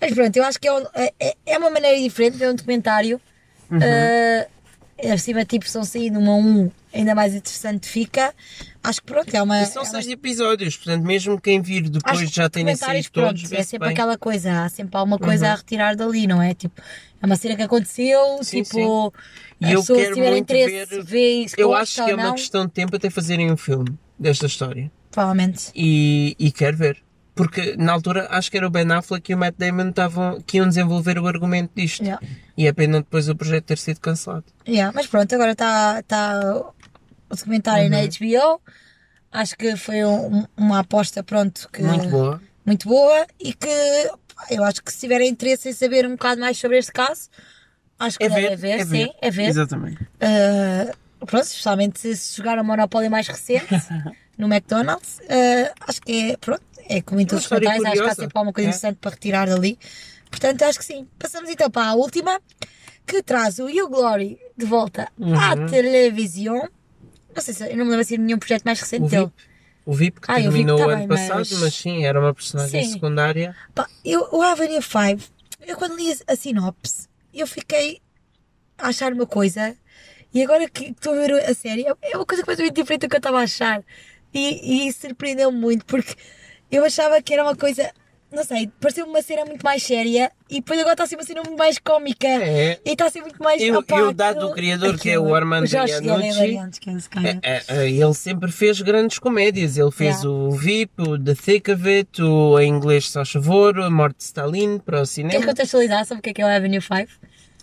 Mas 0.00 0.14
pronto, 0.14 0.36
eu 0.36 0.44
acho 0.44 0.58
que 0.60 0.68
é, 0.68 0.72
um- 0.72 0.86
é- 0.94 1.34
é 1.46 1.58
uma 1.58 1.70
maneira 1.70 1.98
diferente 2.00 2.32
de 2.34 2.38
ver 2.38 2.50
um 2.50 2.54
documentário. 2.54 3.20
Uhum. 3.70 3.78
Uh, 3.78 5.12
acima, 5.12 5.44
tipo, 5.44 5.68
são 5.68 5.84
saindo 5.84 6.18
um 6.18 6.30
a 6.30 6.34
um, 6.36 6.70
ainda 6.92 7.14
mais 7.14 7.34
interessante 7.34 7.88
fica. 7.88 8.34
Acho 8.82 9.00
que 9.00 9.06
pronto, 9.06 9.34
é 9.34 9.42
uma. 9.42 9.62
E 9.62 9.66
são 9.66 9.82
é 9.82 9.84
uma 9.84 9.90
seis 9.90 10.08
episódios, 10.08 10.76
portanto, 10.76 11.04
mesmo 11.04 11.40
quem 11.40 11.60
vir 11.60 11.88
depois 11.88 12.30
já 12.30 12.48
documentários, 12.48 13.06
saído 13.06 13.10
todos, 13.12 13.42
pronto, 13.42 13.54
é 13.60 13.62
sempre 13.62 13.88
bem. 13.88 13.94
aquela 13.94 14.16
coisa, 14.16 14.64
há 14.64 14.68
sempre 14.68 14.96
alguma 14.96 15.18
coisa 15.18 15.48
a 15.52 15.54
retirar 15.54 15.94
dali, 15.96 16.26
não 16.26 16.40
é? 16.40 16.54
Tipo, 16.54 16.80
é 17.20 17.26
uma 17.26 17.36
cena 17.36 17.56
que 17.56 17.62
aconteceu, 17.62 18.20
Sim, 18.42 18.62
tipo, 18.62 19.12
E 19.60 19.66
as 19.66 19.72
eu 19.72 19.96
quero 19.96 20.14
tiverem 20.14 20.30
muito 20.34 20.52
interesse, 20.52 20.94
ver- 20.96 21.04
vê 21.04 21.32
isso, 21.44 21.54
Eu 21.58 21.74
acho 21.74 22.04
que 22.04 22.10
é 22.10 22.14
uma 22.14 22.32
questão 22.34 22.64
de 22.66 22.72
tempo 22.72 22.94
até 22.96 23.10
fazerem 23.10 23.50
um 23.50 23.56
filme 23.56 23.88
desta 24.18 24.46
história. 24.46 24.90
provavelmente. 25.10 25.70
E, 25.74 26.36
e 26.38 26.50
quero 26.52 26.76
ver. 26.76 26.98
Porque 27.34 27.76
na 27.76 27.92
altura 27.92 28.26
acho 28.32 28.50
que 28.50 28.56
era 28.56 28.66
o 28.66 28.70
Ben 28.70 28.90
Affleck 28.90 29.30
e 29.30 29.34
o 29.34 29.38
Matt 29.38 29.54
Damon 29.56 29.90
estavam, 29.90 30.40
que 30.44 30.56
iam 30.56 30.66
desenvolver 30.68 31.20
o 31.20 31.26
argumento 31.28 31.70
disto. 31.72 32.02
Yeah. 32.02 32.20
E 32.56 32.66
é 32.66 32.72
pena 32.72 32.98
depois 32.98 33.28
o 33.28 33.36
projeto 33.36 33.64
ter 33.64 33.78
sido 33.78 34.00
cancelado. 34.00 34.44
Yeah, 34.66 34.90
mas 34.92 35.06
pronto, 35.06 35.32
agora 35.32 35.52
está 35.52 36.02
tá 36.02 36.64
o 37.30 37.36
documentário 37.36 37.84
Uhum. 37.84 37.90
na 37.90 37.98
HBO. 38.02 38.60
Acho 39.30 39.56
que 39.56 39.76
foi 39.76 40.04
um- 40.04 40.46
uma 40.56 40.80
aposta, 40.80 41.22
pronto, 41.22 41.68
que 41.72 41.82
Muito 41.82 42.08
boa. 42.08 42.42
muito 42.64 42.88
boa 42.88 43.26
e 43.38 43.52
que 43.52 43.68
eu 44.50 44.64
acho 44.64 44.82
que 44.82 44.92
se 44.92 45.00
tiverem 45.00 45.28
interesse 45.28 45.68
em 45.68 45.72
saber 45.72 46.06
um 46.06 46.12
bocado 46.12 46.40
mais 46.40 46.56
sobre 46.58 46.78
este 46.78 46.92
caso, 46.92 47.28
acho 47.98 48.18
que 48.18 48.24
É 48.24 48.28
ver, 48.28 48.56
ver, 48.56 48.80
é 48.80 48.84
sim, 48.84 48.90
ver. 48.90 49.10
é 49.20 49.30
ver. 49.30 49.48
Exatamente. 49.48 50.02
Uh, 50.02 51.26
pronto, 51.26 51.44
especialmente 51.44 51.98
se 52.00 52.16
se 52.16 52.36
jogar 52.36 52.58
o 52.58 52.64
Monopólio 52.64 53.10
mais 53.10 53.26
recente 53.28 53.66
no 54.38 54.46
McDonald's, 54.46 55.18
uh, 55.24 55.74
acho 55.86 56.00
que 56.00 56.30
é, 56.32 56.36
pronto, 56.38 56.62
é 56.88 57.02
como 57.02 57.20
em 57.20 57.26
todos 57.26 57.44
os 57.44 57.50
documentários, 57.50 57.84
acho 57.86 58.02
que 58.02 58.08
há 58.08 58.14
sempre 58.14 58.38
alguma 58.38 58.52
coisa 58.52 58.68
É. 58.68 58.70
interessante 58.70 58.96
para 58.98 59.10
retirar 59.10 59.46
dali. 59.48 59.78
Portanto, 60.30 60.62
acho 60.62 60.78
que 60.78 60.84
sim. 60.84 61.06
Passamos 61.18 61.50
então 61.50 61.70
para 61.70 61.88
a 61.88 61.94
última, 61.94 62.40
que 63.06 63.22
traz 63.22 63.58
o 63.58 63.68
You 63.68 63.88
Glory 63.88 64.38
de 64.56 64.64
volta 64.66 65.08
à 65.20 65.54
Uhum. 65.54 65.66
televisão. 65.66 66.68
Não 67.38 67.44
sei 67.44 67.54
se 67.54 67.62
eu 67.64 67.76
não 67.76 67.84
me 67.84 67.90
lembro 67.90 68.00
assim 68.00 68.16
de 68.16 68.22
nenhum 68.22 68.38
projeto 68.38 68.64
mais 68.64 68.80
recente 68.80 69.04
O 69.04 69.08
dele. 69.08 69.22
VIP. 69.26 69.32
O 69.86 69.94
VIP 69.94 70.20
que 70.20 70.30
Ah, 70.30 70.34
terminou 70.34 70.78
tá 70.78 70.86
o 70.86 70.88
ano 70.90 70.98
bem, 70.98 71.08
passado, 71.08 71.38
mas- 71.38 71.52
mas... 71.60 71.74
sim, 71.74 72.04
era 72.04 72.20
uma 72.20 72.34
personagem 72.34 72.84
Sim. 72.84 72.92
secundária. 72.92 73.56
Pá, 73.74 73.88
eu, 74.04 74.28
o 74.32 74.42
Avenue 74.42 74.82
5, 74.82 75.22
eu 75.66 75.76
quando 75.76 75.96
li 75.96 76.12
a, 76.12 76.32
a 76.32 76.36
sinopse, 76.36 77.08
eu 77.32 77.46
fiquei 77.46 78.00
a 78.76 78.88
achar 78.88 79.12
uma 79.12 79.26
coisa 79.26 79.74
e 80.34 80.42
agora 80.42 80.68
que 80.68 80.90
estou 80.90 81.14
a 81.14 81.16
ver 81.16 81.32
a 81.32 81.54
série, 81.54 81.86
é- 81.86 81.94
é 82.02 82.16
uma 82.16 82.26
coisa 82.26 82.42
completamente 82.42 82.74
diferente 82.76 83.00
do 83.02 83.08
que 83.08 83.16
eu 83.16 83.18
estava 83.18 83.38
a 83.40 83.44
achar. 83.44 83.82
E, 84.34 84.88
e 84.88 84.92
surpreendeu-me 84.92 85.58
muito 85.58 85.86
porque 85.86 86.14
eu 86.70 86.84
achava 86.84 87.22
que 87.22 87.32
era 87.32 87.42
uma 87.42 87.56
coisa, 87.56 87.90
não 88.32 88.44
sei, 88.44 88.70
pareceu 88.80 89.06
uma 89.06 89.22
cena 89.22 89.44
muito 89.44 89.62
mais 89.62 89.82
séria 89.82 90.30
e 90.50 90.56
depois 90.56 90.78
agora 90.78 90.92
está 90.94 91.04
a 91.04 91.06
ser 91.06 91.16
uma 91.16 91.22
cena 91.24 91.42
muito 91.44 91.58
mais 91.58 91.78
cómica. 91.78 92.26
É. 92.28 92.78
E 92.84 92.90
está 92.92 93.06
a 93.06 93.10
ser 93.10 93.20
muito 93.22 93.42
mais. 93.42 93.60
Eu- 93.62 93.78
opá, 93.78 93.98
eu, 93.98 94.12
dado 94.12 94.36
aquilo- 94.36 94.50
o 94.50 94.54
criador, 94.54 94.98
que 94.98 95.10
é 95.10 95.18
o 95.18 95.22
aquilo. 95.22 95.34
Armando 95.34 95.66
Jorge 95.66 95.92
Iannucci, 95.94 96.88
é 96.88 97.08
cara. 97.10 97.40
É, 97.42 97.62
é, 97.68 97.90
ele 97.90 98.14
sempre 98.14 98.50
fez 98.52 98.80
grandes 98.80 99.18
comédias. 99.18 99.76
Ele 99.78 99.90
fez 99.90 100.16
Yeah. 100.22 100.28
o 100.30 100.50
VIP, 100.50 100.92
o 101.02 101.18
The 101.18 101.34
Thick 101.34 101.70
of 101.72 101.88
It, 101.88 102.22
o 102.22 102.58
Em 102.58 102.68
Inglês 102.70 103.10
Só 103.10 103.24
Favor, 103.24 103.78
A 103.80 103.90
Morte 103.90 104.18
de 104.18 104.24
Stalin 104.24 104.78
para 104.78 104.96
o 104.96 104.98
Queres 104.98 105.10
cinema. 105.10 105.44
contextualizar 105.46 106.04
sobre 106.04 106.20
o 106.20 106.22
que 106.22 106.30
é 106.30 106.34
que 106.34 106.42
é 106.42 106.44
o 106.44 106.48
Avenue 106.48 106.80
5? 106.80 107.08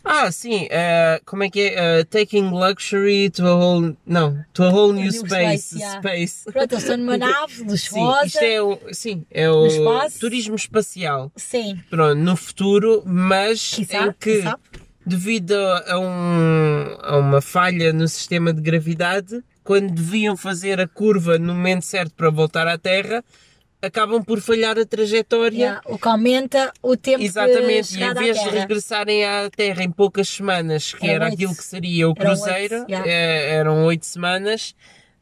Ah, 0.05 0.31
sim, 0.31 0.67
eh, 0.69 1.19
como 1.25 1.43
é 1.43 1.49
que 1.49 1.59
é? 1.61 1.99
Eh, 1.99 2.03
taking 2.03 2.51
luxury 2.51 3.29
to 3.31 3.45
a 3.47 3.55
whole. 3.55 3.97
Não, 4.05 4.37
to 4.53 4.63
a 4.63 4.69
whole 4.69 4.93
new 4.93 5.03
new 5.03 5.11
space. 5.11 5.63
space, 5.69 5.77
yeah. 5.79 5.99
space. 5.99 6.43
Pronto, 6.51 6.71
eles 6.73 6.83
estão 6.83 6.97
numa 6.97 7.17
nave 7.17 7.53
Sim, 7.55 7.63
luxuosa. 7.65 8.25
isto 8.27 8.39
é 8.43 8.61
o, 8.61 8.79
sim, 8.91 9.25
é 9.31 9.49
o 9.49 9.67
turismo 10.19 10.55
espacial. 10.55 11.31
Sim. 11.35 11.81
Pronto, 11.89 12.15
no 12.19 12.35
futuro, 12.35 13.01
mas 13.05 13.73
Quiçá, 13.73 14.05
em 14.07 14.11
que, 14.19 14.37
quiçá. 14.37 14.59
devido 15.05 15.53
a, 15.53 15.99
um, 15.99 16.97
a 17.01 17.17
uma 17.17 17.41
falha 17.41 17.91
no 17.91 18.07
sistema 18.07 18.53
de 18.53 18.61
gravidade, 18.61 19.43
quando 19.63 19.91
deviam 19.91 20.37
fazer 20.37 20.79
a 20.79 20.87
curva 20.87 21.39
no 21.39 21.53
momento 21.55 21.83
certo 21.83 22.13
para 22.13 22.29
voltar 22.29 22.67
à 22.67 22.77
Terra, 22.77 23.23
acabam 23.85 24.23
por 24.23 24.41
falhar 24.41 24.77
a 24.77 24.85
trajetória. 24.85 25.57
Yeah, 25.57 25.81
O 25.85 25.97
que 25.97 26.07
aumenta 26.07 26.73
o 26.81 26.95
tempo 26.97 27.19
de 27.19 27.25
Exatamente, 27.25 27.97
e 27.97 28.03
em 28.03 28.13
vez 28.13 28.41
de 28.41 28.49
regressarem 28.49 29.25
à 29.25 29.49
Terra 29.49 29.83
em 29.83 29.91
poucas 29.91 30.27
semanas, 30.27 30.93
que 30.93 31.05
Eram 31.07 31.25
era 31.25 31.33
aquilo 31.33 31.55
que 31.55 31.63
seria 31.63 32.07
o 32.07 32.13
Eram 32.17 32.25
cruzeiro, 32.25 32.85
yeah. 32.89 33.07
eh, 33.07 33.55
eram 33.55 33.85
oito 33.85 34.05
semanas, 34.05 34.75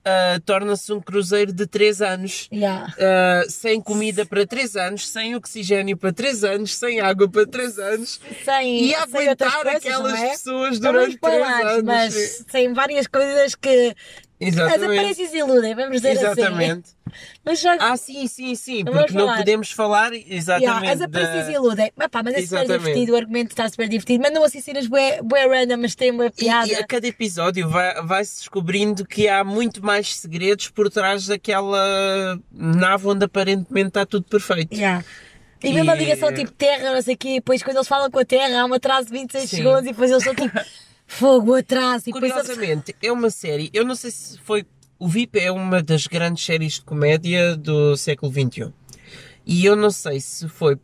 ah, 0.05 0.37
torna-se 0.45 0.91
um 0.91 0.99
cruzeiro 0.99 1.53
de 1.53 1.65
três 1.65 2.01
anos. 2.01 2.49
Yeah. 2.51 2.93
Uh, 2.93 3.49
sem 3.49 3.81
comida 3.81 4.25
para 4.25 4.45
3 4.45 4.75
anos, 4.75 5.07
sem 5.07 5.35
oxigênio 5.35 5.95
para 5.95 6.11
3 6.11 6.43
anos, 6.43 6.75
sem 6.75 6.99
água 6.99 7.29
para 7.29 7.45
3 7.47 7.79
anos 7.79 8.19
Sem, 8.43 8.85
e 8.85 8.95
aguentar 8.95 9.61
coisas, 9.61 9.75
aquelas 9.75 10.19
é? 10.19 10.29
pessoas 10.29 10.79
durante 10.79 11.17
vamos 11.21 11.39
3 11.39 11.41
falar, 11.41 11.67
anos. 11.67 11.83
mas 11.83 12.45
tem 12.51 12.73
várias 12.73 13.07
coisas 13.07 13.55
que 13.55 13.95
as 14.41 14.47
Exatamente. 14.47 14.83
aparências 14.99 15.33
iludem, 15.33 15.75
vamos 15.75 15.91
dizer 16.01 16.11
assim. 16.11 16.21
Exatamente. 16.41 16.89
Mas 17.45 17.59
já 17.61 17.75
Ah, 17.79 17.95
sim, 17.95 18.27
sim, 18.27 18.55
sim, 18.55 18.83
porque 18.83 19.13
não 19.13 19.25
falar. 19.27 19.37
podemos 19.37 19.71
falar 19.71 20.11
Yeah, 20.13 20.35
exatamente. 20.35 20.89
as 20.93 21.01
aparências 21.01 21.45
da- 21.45 21.51
iludem. 21.53 21.91
Mas 21.95 22.07
pá, 22.07 22.23
mas 22.23 22.33
é 22.33 22.41
super 22.41 22.55
Exatamente. 22.57 22.79
divertido, 22.85 23.11
o 23.13 23.15
argumento 23.15 23.49
está 23.51 23.69
super 23.69 23.87
divertido. 23.87 24.23
Mandam 24.23 24.43
assim 24.43 24.59
cenas 24.61 24.87
bué, 24.87 25.21
bué 25.21 25.45
random, 25.45 25.77
mas 25.77 25.95
tem 25.95 26.11
uma 26.11 26.25
E, 26.25 26.31
piada. 26.31 26.67
e 26.67 26.75
a 26.75 26.85
cada 26.85 27.07
episódio 27.07 27.69
vai- 27.69 28.01
vai-se 28.03 28.39
descobrindo 28.39 29.05
que 29.05 29.27
há 29.29 29.43
muito 29.43 29.85
mais 29.85 30.15
segredos 30.15 30.69
por 30.69 30.89
trás 30.89 31.27
daquela 31.27 32.39
nave 32.51 33.07
onde 33.07 33.25
aparentemente 33.25 33.89
está 33.89 34.05
tudo 34.05 34.25
perfeito. 34.25 34.73
Yeah. 34.73 35.05
E 35.63 35.71
mesmo 35.71 35.91
a 35.91 35.95
E- 35.95 35.99
ligação 35.99 36.33
tipo 36.33 36.51
terra, 36.51 36.91
não 36.93 37.01
sei 37.01 37.13
o 37.13 37.17
quê, 37.17 37.33
depois 37.35 37.63
quando 37.63 37.77
eles 37.77 37.87
falam 37.87 38.09
com 38.11 38.19
a 38.19 38.25
terra 38.25 38.61
há 38.61 38.65
um 38.65 38.73
atraso 38.73 39.05
de 39.07 39.13
26 39.13 39.49
Sim. 39.49 39.57
segundos 39.57 39.83
e 39.83 39.87
depois 39.91 40.11
eles 40.11 40.23
são 40.23 40.35
tipo 40.35 40.51
fogo, 41.17 41.53
atraso. 41.53 42.09
E. 42.09 42.11
Curiosamente, 42.11 42.95
é 43.01 43.11
uma 43.11 43.29
série, 43.29 43.69
eu 43.73 43.85
não 43.85 43.95
sei 43.95 44.11
se 44.11 44.37
foi. 44.39 44.65
O 44.99 45.07
VIP 45.07 45.39
é 45.39 45.51
uma 45.51 45.81
das 45.81 46.07
grandes 46.07 46.45
séries 46.45 46.73
de 46.73 46.81
comédia 46.81 47.57
do 47.57 47.97
século 47.97 48.31
XXI. 48.31 48.71
E 49.45 49.65
eu 49.65 49.75
não 49.75 49.89
sei 49.89 50.19
se 50.19 50.47
foi 50.47 50.77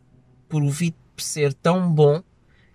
por 0.48 0.62
o 0.62 0.70
VIP 0.70 0.96
ser 1.16 1.54
tão 1.54 1.90
bom 1.90 2.22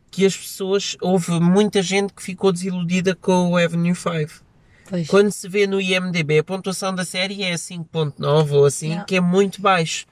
que 0.10 0.26
as 0.26 0.36
pessoas. 0.36 0.98
Houve 1.02 1.40
muita 1.40 1.82
gente 1.82 2.14
que 2.14 2.24
ficou 2.24 2.52
desiludida 2.52 3.16
com 3.16 3.52
o 3.52 3.58
Avenue 3.58 3.94
5. 3.96 4.44
Pois. 4.88 5.08
Quando 5.08 5.32
se 5.32 5.48
vê 5.50 5.68
no 5.68 5.82
IMDB, 5.82 6.40
a 6.40 6.44
pontuação 6.44 6.94
da 6.94 7.04
série 7.04 7.44
é 7.44 7.54
5.9 7.56 8.52
ou 8.52 8.66
assim, 8.66 8.88
Yeah. 8.88 9.06
que 9.06 9.16
é 9.16 9.22
muito 9.22 9.62
baixo. 9.62 10.06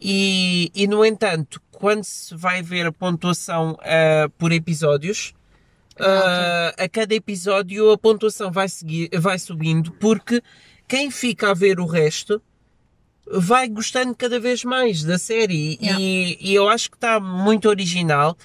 E, 0.00 0.70
e, 0.74 0.86
no 0.86 1.04
entanto, 1.04 1.60
quando 1.72 2.04
se 2.04 2.34
vai 2.34 2.62
ver 2.62 2.86
a 2.86 2.92
pontuação 2.92 3.78
ah, 3.80 4.28
por 4.38 4.52
episódios, 4.52 5.34
ah, 6.00 6.74
a 6.78 6.88
cada 6.88 7.14
episódio 7.14 7.90
a 7.90 7.98
pontuação 7.98 8.50
vai, 8.50 8.68
seguir, 8.68 9.10
vai 9.18 9.38
subindo, 9.38 9.92
porque 9.92 10.42
quem 10.88 11.10
fica 11.10 11.50
a 11.50 11.54
ver 11.54 11.80
o 11.80 11.86
resto 11.86 12.42
vai 13.30 13.68
gostando 13.68 14.14
cada 14.14 14.38
vez 14.38 14.64
mais 14.64 15.02
da 15.02 15.18
série. 15.18 15.78
Yeah. 15.80 16.00
E, 16.00 16.38
e 16.40 16.54
eu 16.54 16.68
acho 16.68 16.90
que 16.90 16.96
está 16.96 17.18
muito 17.18 17.68
original. 17.68 18.36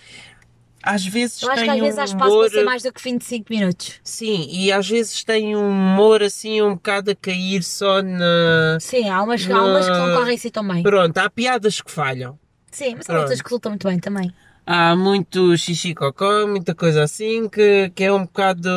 Às 0.81 1.05
vezes 1.05 1.41
Eu 1.41 1.49
acho 1.51 1.57
tem 1.57 1.65
que 1.65 1.71
às 1.71 1.79
vezes 1.79 1.97
um 1.97 2.01
há 2.01 2.05
espaço 2.05 2.31
humor... 2.31 2.45
para 2.45 2.59
ser 2.59 2.63
mais 2.63 2.83
do 2.83 2.93
que 2.93 3.03
25 3.03 3.45
minutos. 3.49 3.99
Sim, 4.01 4.47
e 4.49 4.71
às 4.71 4.87
vezes 4.87 5.23
tem 5.25 5.55
um 5.55 5.69
humor 5.69 6.23
assim 6.23 6.61
um 6.61 6.75
bocado 6.75 7.11
a 7.11 7.15
cair 7.15 7.63
só 7.63 8.01
na. 8.01 8.77
Sim, 8.79 9.09
há 9.09 9.21
umas, 9.21 9.49
há 9.49 9.61
umas 9.61 9.85
que 9.85 9.97
não 9.97 10.15
correm 10.15 10.35
assim 10.35 10.49
tão 10.49 10.65
bem. 10.65 10.81
Pronto, 10.81 11.17
há 11.17 11.29
piadas 11.29 11.81
que 11.81 11.91
falham. 11.91 12.39
Sim, 12.71 12.95
mas 12.95 13.09
há 13.09 13.19
outras 13.19 13.41
que 13.41 13.47
resultam 13.47 13.71
muito 13.71 13.87
bem 13.87 13.99
também. 13.99 14.33
Há 14.71 14.95
muito 14.95 15.57
xixi 15.57 15.95
cocó, 15.95 16.45
muita 16.45 16.75
coisa 16.75 17.01
assim 17.03 17.49
que, 17.49 17.91
que 17.95 18.03
é 18.03 18.13
um 18.13 18.21
bocado 18.25 18.69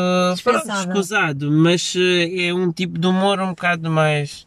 pronto, 0.42 0.66
escusado, 0.70 1.52
mas 1.52 1.94
eh, 1.94 2.46
é 2.46 2.54
um 2.54 2.72
tipo 2.72 2.98
de 2.98 3.06
humor 3.06 3.38
um 3.40 3.50
bocado 3.50 3.90
mais. 3.90 4.46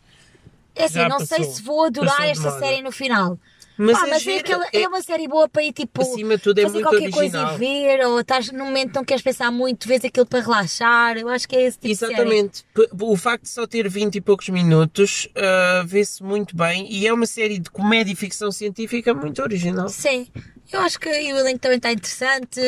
É 0.75 0.85
assim, 0.85 0.95
Já 0.95 1.07
não 1.07 1.19
sei 1.19 1.37
passou. 1.37 1.53
se 1.53 1.61
vou 1.61 1.83
adorar 1.85 2.27
esta 2.27 2.49
série 2.57 2.81
no 2.81 2.91
final. 2.91 3.37
Mas, 3.77 3.99
Pá, 3.99 4.07
é, 4.07 4.09
mas 4.09 4.25
é, 4.27 4.37
aquela, 4.37 4.65
é- 4.73 4.81
é 4.83 4.87
uma 4.87 5.01
série 5.03 5.27
boa 5.27 5.47
para 5.47 5.61
ir 5.61 5.71
tipo 5.73 6.01
acima 6.01 6.37
de 6.37 6.41
tudo 6.43 6.59
é 6.59 6.63
fazer 6.63 6.73
muito 6.75 6.89
qualquer 6.89 7.13
original. 7.15 7.47
coisa 7.49 7.55
e 7.55 7.57
ver, 7.59 8.05
ou 8.07 8.19
estás 8.21 8.51
num 8.51 8.65
momento 8.65 8.89
que 8.91 8.95
não 8.95 9.05
queres 9.05 9.21
pensar 9.21 9.51
muito, 9.51 9.87
vês 9.87 10.03
aquilo 10.03 10.25
para 10.25 10.39
relaxar. 10.41 11.17
Eu 11.17 11.29
acho 11.29 11.47
que 11.47 11.55
é 11.57 11.61
esse 11.67 11.77
tipo 11.77 11.89
de 11.89 11.95
série. 11.95 12.13
Exatamente. 12.13 12.65
O 12.99 13.15
facto 13.17 13.43
de 13.43 13.49
só 13.49 13.67
ter 13.67 13.87
20 13.87 14.15
e 14.15 14.21
poucos 14.21 14.49
minutos 14.49 15.27
ah, 15.35 15.83
vê-se 15.85 16.23
muito 16.23 16.55
bem 16.57 16.91
e 16.91 17.05
é 17.05 17.13
uma 17.13 17.27
série 17.27 17.59
de 17.59 17.69
comédia 17.69 18.13
e 18.13 18.15
ficção 18.15 18.49
científica 18.51 19.13
muito 19.13 19.41
original. 19.43 19.89
Sim, 19.89 20.27
eu 20.71 20.79
acho 20.81 20.99
que 20.99 21.07
o 21.07 21.37
elenco 21.37 21.59
também 21.59 21.77
está 21.77 21.91
interessante, 21.91 22.59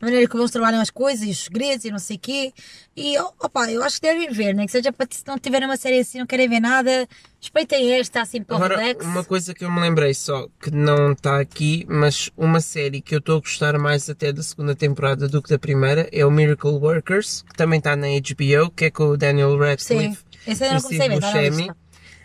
a 0.00 0.04
maneira 0.04 0.28
como 0.28 0.42
eles 0.42 0.52
trabalham 0.52 0.80
as 0.80 0.90
coisas, 0.90 1.26
e 1.26 1.30
os 1.30 1.44
segredos 1.44 1.84
e 1.84 1.90
não 1.90 1.98
sei 1.98 2.16
o 2.16 2.18
quê. 2.18 2.52
E 2.96 3.18
opa, 3.18 3.70
eu 3.70 3.82
acho 3.82 4.00
que 4.00 4.06
devem 4.06 4.30
ver, 4.30 4.54
nem 4.54 4.66
que 4.66 4.72
seja 4.72 4.92
para 4.92 5.06
se 5.10 5.24
não 5.26 5.38
tiverem 5.38 5.68
uma 5.68 5.76
série 5.76 5.98
assim, 5.98 6.18
não 6.18 6.26
querem 6.26 6.48
ver 6.48 6.60
nada, 6.60 7.08
respeitem 7.40 7.92
esta 7.92 8.22
assim 8.22 8.42
para 8.42 8.54
o 8.54 8.56
Agora, 8.56 8.76
relax. 8.76 9.04
uma 9.04 9.24
coisa 9.24 9.52
que 9.52 9.64
eu 9.64 9.70
me 9.70 9.80
lembrei 9.80 10.14
só, 10.14 10.48
que 10.60 10.70
não 10.70 11.12
está 11.12 11.40
aqui, 11.40 11.84
mas 11.88 12.30
uma 12.36 12.60
série 12.60 13.00
que 13.00 13.14
eu 13.14 13.18
estou 13.18 13.38
a 13.38 13.40
gostar 13.40 13.78
mais 13.78 14.08
até 14.08 14.32
da 14.32 14.42
segunda 14.42 14.74
temporada 14.74 15.28
do 15.28 15.42
que 15.42 15.50
da 15.50 15.58
primeira 15.58 16.08
é 16.12 16.24
o 16.24 16.30
Miracle 16.30 16.70
Workers, 16.70 17.42
que 17.42 17.54
também 17.54 17.78
está 17.78 17.96
na 17.96 18.06
HBO, 18.06 18.70
que 18.70 18.86
é 18.86 18.90
com 18.90 19.04
o 19.04 19.16
Daniel 19.16 19.52
Sim, 19.52 19.58
Radcliffe 19.58 20.24
esse 20.46 20.64
eu 20.64 20.74
não 20.74 20.80
comecei 20.80 21.06
a 21.06 21.50
ver, 21.50 21.74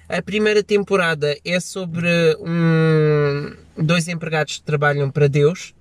A 0.09 0.23
primeira 0.23 0.63
temporada 0.63 1.37
é 1.45 1.59
sobre 1.59 2.07
um, 2.39 3.55
dois 3.77 4.07
empregados 4.07 4.57
que 4.57 4.63
trabalham 4.63 5.11
para 5.11 5.27
Deus, 5.27 5.75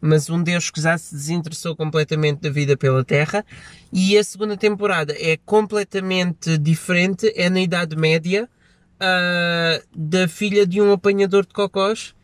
mas 0.00 0.28
um 0.28 0.42
Deus 0.42 0.68
que 0.68 0.80
já 0.80 0.98
se 0.98 1.14
desinteressou 1.14 1.76
completamente 1.76 2.40
da 2.40 2.50
vida 2.50 2.76
pela 2.76 3.04
Terra. 3.04 3.46
E 3.92 4.18
a 4.18 4.24
segunda 4.24 4.56
temporada 4.56 5.14
é 5.16 5.38
completamente 5.46 6.58
diferente, 6.58 7.32
é 7.36 7.48
na 7.48 7.60
Idade 7.60 7.94
Média, 7.94 8.48
ah, 8.98 9.80
da 9.94 10.26
filha 10.26 10.66
de 10.66 10.80
um 10.80 10.90
apanhador 10.90 11.46
de 11.46 11.54
cocós. 11.54 12.16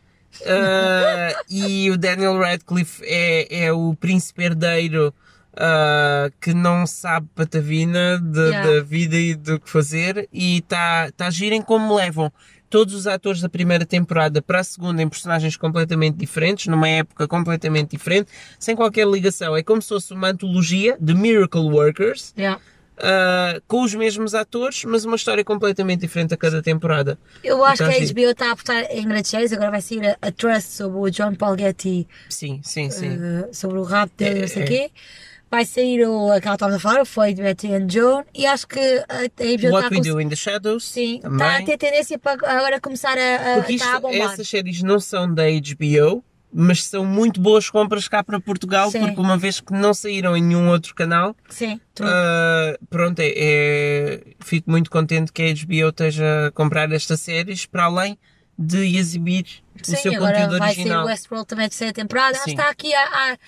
Ah, 0.44 1.40
e 1.48 1.88
o 1.88 1.96
Daniel 1.96 2.36
Radcliffe 2.36 3.00
é, 3.04 3.66
é 3.66 3.72
o 3.72 3.94
príncipe 3.94 4.42
herdeiro 4.42 5.14
ah, 5.58 6.30
que 6.40 6.54
não 6.54 6.86
sabe 6.86 7.26
patavina 7.34 8.18
de- 8.20 8.38
Yeah. 8.38 8.72
da 8.74 8.80
vida 8.82 9.16
e 9.16 9.34
do 9.34 9.58
que 9.60 9.68
fazer 9.68 10.28
e 10.32 10.58
está 10.58 11.10
tá 11.16 11.26
a 11.26 11.30
girem 11.30 11.60
como 11.60 11.94
levam 11.94 12.32
todos 12.70 12.94
os 12.94 13.06
atores 13.06 13.40
da 13.40 13.48
primeira 13.48 13.84
temporada 13.86 14.40
para 14.42 14.60
a 14.60 14.64
segunda 14.64 15.02
em 15.02 15.08
personagens 15.08 15.56
completamente 15.56 16.16
diferentes, 16.16 16.66
numa 16.66 16.88
época 16.88 17.26
completamente 17.26 17.90
diferente, 17.92 18.30
sem 18.58 18.76
qualquer 18.76 19.06
ligação. 19.06 19.56
É 19.56 19.62
como 19.62 19.80
se 19.82 19.88
fosse 19.88 20.12
uma 20.12 20.28
antologia 20.28 20.96
de 21.00 21.14
Miracle 21.14 21.62
Workers, 21.62 22.34
Yeah. 22.36 22.60
ah, 22.98 23.58
com 23.66 23.82
os 23.82 23.94
mesmos 23.94 24.34
atores, 24.34 24.84
mas 24.84 25.04
uma 25.06 25.16
história 25.16 25.42
completamente 25.42 26.00
diferente 26.02 26.34
a 26.34 26.36
cada 26.36 26.60
temporada. 26.62 27.18
Eu 27.42 27.64
acho 27.64 27.82
Então, 27.82 27.94
que 27.96 28.02
a. 28.04 28.06
HBO 28.12 28.30
está 28.32 28.48
a 28.48 28.52
apostar 28.52 28.84
em 28.90 29.08
grandes 29.08 29.30
séries, 29.30 29.52
agora 29.52 29.70
vai 29.70 29.80
sair 29.80 30.06
a, 30.06 30.18
a 30.20 30.30
Trust 30.30 30.68
sobre 30.72 30.98
o 30.98 31.08
John 31.10 31.34
Paul 31.36 31.56
Getty, 31.58 32.06
Sim, 32.28 32.60
sim, 32.62 32.90
sim. 32.90 33.18
eh, 33.18 33.48
sobre 33.52 33.78
o 33.78 33.82
rap 33.82 34.10
dele, 34.16 34.38
É, 34.38 34.40
não 34.42 34.48
sei 34.48 34.62
o 34.62 34.64
é. 34.64 34.66
quê. 34.66 34.90
Vai 35.50 35.64
sair 35.64 36.06
o, 36.06 36.30
aquela 36.30 36.56
que 36.56 36.64
estávamos 36.64 36.76
a 36.76 36.80
falar, 36.80 37.00
o 37.00 37.06
Floyd, 37.06 37.40
Betty 37.40 37.72
and 37.72 37.88
Joan, 37.88 38.24
e 38.34 38.44
acho 38.46 38.66
que 38.68 38.78
a, 38.78 39.20
a 39.20 39.28
HBO 39.28 39.54
está 39.54 39.70
What 39.70 39.86
a 39.86 39.90
We 39.98 40.00
Do 40.02 40.20
in 40.20 40.28
the 40.28 40.36
Shadows. 40.36 40.84
Sim, 40.84 41.20
também. 41.22 41.36
está 41.46 41.56
a 41.58 41.64
ter 41.64 41.78
tendência 41.78 42.18
para 42.18 42.32
agora 42.32 42.80
começar 42.80 43.16
a, 43.16 43.52
a, 43.54 43.54
Porque 43.56 43.72
está 43.74 43.86
a 43.86 43.94
isto, 43.94 44.00
bombar. 44.02 44.32
essas 44.34 44.46
séries 44.48 44.82
não 44.82 45.00
são 45.00 45.32
da 45.32 45.44
HBO, 45.44 46.22
mas 46.52 46.84
são 46.84 47.04
muito 47.04 47.40
boas 47.40 47.70
compras 47.70 48.08
cá 48.08 48.22
para 48.22 48.38
Portugal, 48.40 48.90
Sim. 48.90 49.00
porque 49.00 49.20
uma 49.20 49.38
vez 49.38 49.58
que 49.60 49.72
não 49.72 49.94
saíram 49.94 50.36
em 50.36 50.42
nenhum 50.42 50.68
outro 50.68 50.94
canal, 50.94 51.34
Sim, 51.48 51.80
ah, 52.00 52.76
pronto, 52.90 53.18
é, 53.20 53.32
é- 53.36 54.20
fico 54.40 54.70
muito 54.70 54.90
contente 54.90 55.32
que 55.32 55.42
a 55.42 55.46
HBO 55.54 55.88
esteja 55.88 56.48
a 56.48 56.50
comprar 56.52 56.90
estas 56.92 57.20
séries 57.20 57.64
para 57.66 57.84
além 57.84 58.18
de 58.58 58.98
exibir 58.98 59.46
o 59.80 59.86
Sim, 59.86 59.96
seu 59.96 60.14
agora 60.16 60.32
conteúdo 60.40 60.58
vai 60.58 60.70
original. 60.72 61.04
o 61.04 61.06
Westworld 61.06 61.46
também 61.46 61.66
a 61.66 61.68
terceira 61.68 61.92
temporada. 61.92 62.36
Sim. 62.38 62.50
está 62.50 62.68
aqui 62.68 62.92
a, 62.92 63.02
a, 63.04 63.38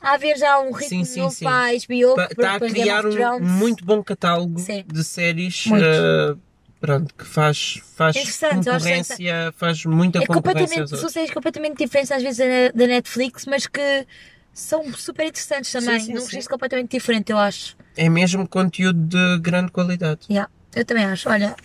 a 0.00 0.12
haver 0.12 0.36
já 0.38 0.60
um 0.60 0.72
ritmo 0.72 1.04
Sim, 1.04 1.12
sim, 1.12 1.20
novo 1.20 1.34
sim. 1.34 1.44
para 1.44 1.66
a 1.66 1.72
HBO. 1.72 2.14
Pa- 2.14 2.28
Está 2.30 2.54
a 2.54 2.60
criar 2.60 3.04
um 3.06 3.40
muito 3.40 3.84
bom 3.84 4.02
catálogo 4.02 4.58
Sim. 4.60 4.84
de 4.86 5.02
séries 5.02 5.64
ah, 5.72 6.36
pronto, 6.80 7.12
que 7.14 7.24
faz, 7.24 7.80
faz 7.96 8.16
concorrência, 8.40 9.52
faz 9.56 9.84
muita 9.84 10.18
É 10.22 10.26
concorrência 10.26 10.86
são 10.86 11.08
séries 11.08 11.30
completamente 11.32 11.78
diferentes 11.78 12.12
às 12.12 12.22
vezes 12.22 12.38
da, 12.74 12.86
Netflix, 12.86 13.44
mas 13.46 13.66
que 13.66 14.06
são 14.52 14.92
super 14.92 15.26
interessantes 15.26 15.70
também. 15.72 16.00
Sim, 16.00 16.06
sim, 16.06 16.12
Num 16.14 16.24
registro 16.24 16.50
completamente 16.50 16.90
diferente, 16.92 17.30
eu 17.30 17.38
acho. 17.38 17.76
É 17.96 18.08
mesmo 18.08 18.46
conteúdo 18.48 18.98
de 18.98 19.38
grande 19.40 19.70
qualidade. 19.72 20.20
Yeah, 20.30 20.50
eu 20.74 20.84
também 20.84 21.04
acho. 21.04 21.28
Olha, 21.28 21.56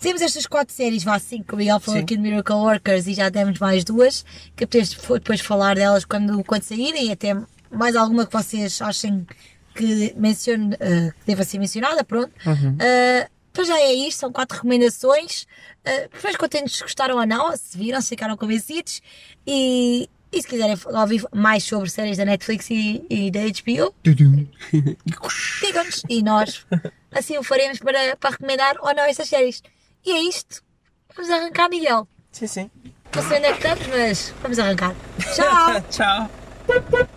temos 0.00 0.22
estas 0.22 0.46
quatro 0.46 0.72
séries, 0.74 1.02
vá 1.02 1.18
cinco, 1.18 1.44
que 1.48 1.54
o 1.54 1.56
Miguel 1.56 1.80
falou 1.80 1.98
Sim. 1.98 2.04
aqui 2.04 2.16
de 2.16 2.22
Miracle 2.22 2.54
Workers 2.56 3.06
e 3.08 3.14
já 3.14 3.28
demos 3.28 3.58
mais 3.58 3.84
duas, 3.84 4.24
que 4.56 4.66
podemos 4.66 4.90
depois 4.90 5.40
falar 5.40 5.74
delas 5.76 6.04
quando, 6.04 6.42
quando 6.44 6.62
saírem 6.62 7.08
e 7.08 7.12
até 7.12 7.36
mais 7.72 7.96
alguma 7.96 8.26
que 8.26 8.32
vocês 8.32 8.80
achem 8.82 9.26
que 9.74 10.14
mencione, 10.16 10.74
uh, 10.74 11.12
que 11.20 11.26
deva 11.26 11.44
ser 11.44 11.58
mencionada, 11.58 12.04
pronto. 12.04 12.32
Uhum. 12.46 12.74
Uh, 12.74 13.30
para 13.52 13.64
já 13.64 13.78
é 13.78 13.92
isto, 13.92 14.20
são 14.20 14.32
quatro 14.32 14.56
recomendações. 14.56 15.42
Uh, 15.86 16.08
Depois 16.12 16.36
contentes 16.36 16.76
se 16.76 16.82
gostaram 16.82 17.16
ou 17.16 17.26
não, 17.26 17.56
se 17.56 17.76
viram, 17.76 18.00
se 18.00 18.10
ficaram 18.10 18.36
convencidos. 18.36 19.00
E, 19.46 20.08
e 20.30 20.42
se 20.42 20.48
quiserem 20.48 20.76
ouvir 20.86 21.24
mais 21.34 21.62
sobre 21.64 21.90
séries 21.90 22.16
da 22.16 22.24
Netflix 22.24 22.70
e, 22.70 23.04
e 23.10 23.30
da 23.30 23.40
HBO, 23.40 23.94
digam-nos. 25.60 26.02
E 26.08 26.22
nós 26.22 26.66
assim 27.10 27.36
o 27.36 27.42
faremos 27.42 27.78
para, 27.78 28.16
para 28.16 28.30
recomendar 28.30 28.76
ou 28.80 28.94
não 28.94 29.04
estas 29.04 29.28
séries. 29.28 29.62
E 30.04 30.10
é 30.10 30.22
isto. 30.22 30.62
Vamos 31.14 31.30
arrancar, 31.30 31.68
Miguel. 31.68 32.08
sim, 32.30 32.46
sim. 32.46 32.70
Não 33.14 33.22
sei 33.28 33.38
onde 33.38 33.46
é 33.46 33.52
que 33.52 33.58
estamos, 33.58 33.86
mas 33.88 34.34
vamos 34.40 34.58
arrancar. 34.58 34.94
Tchau! 35.34 35.82
Tchau. 35.90 37.12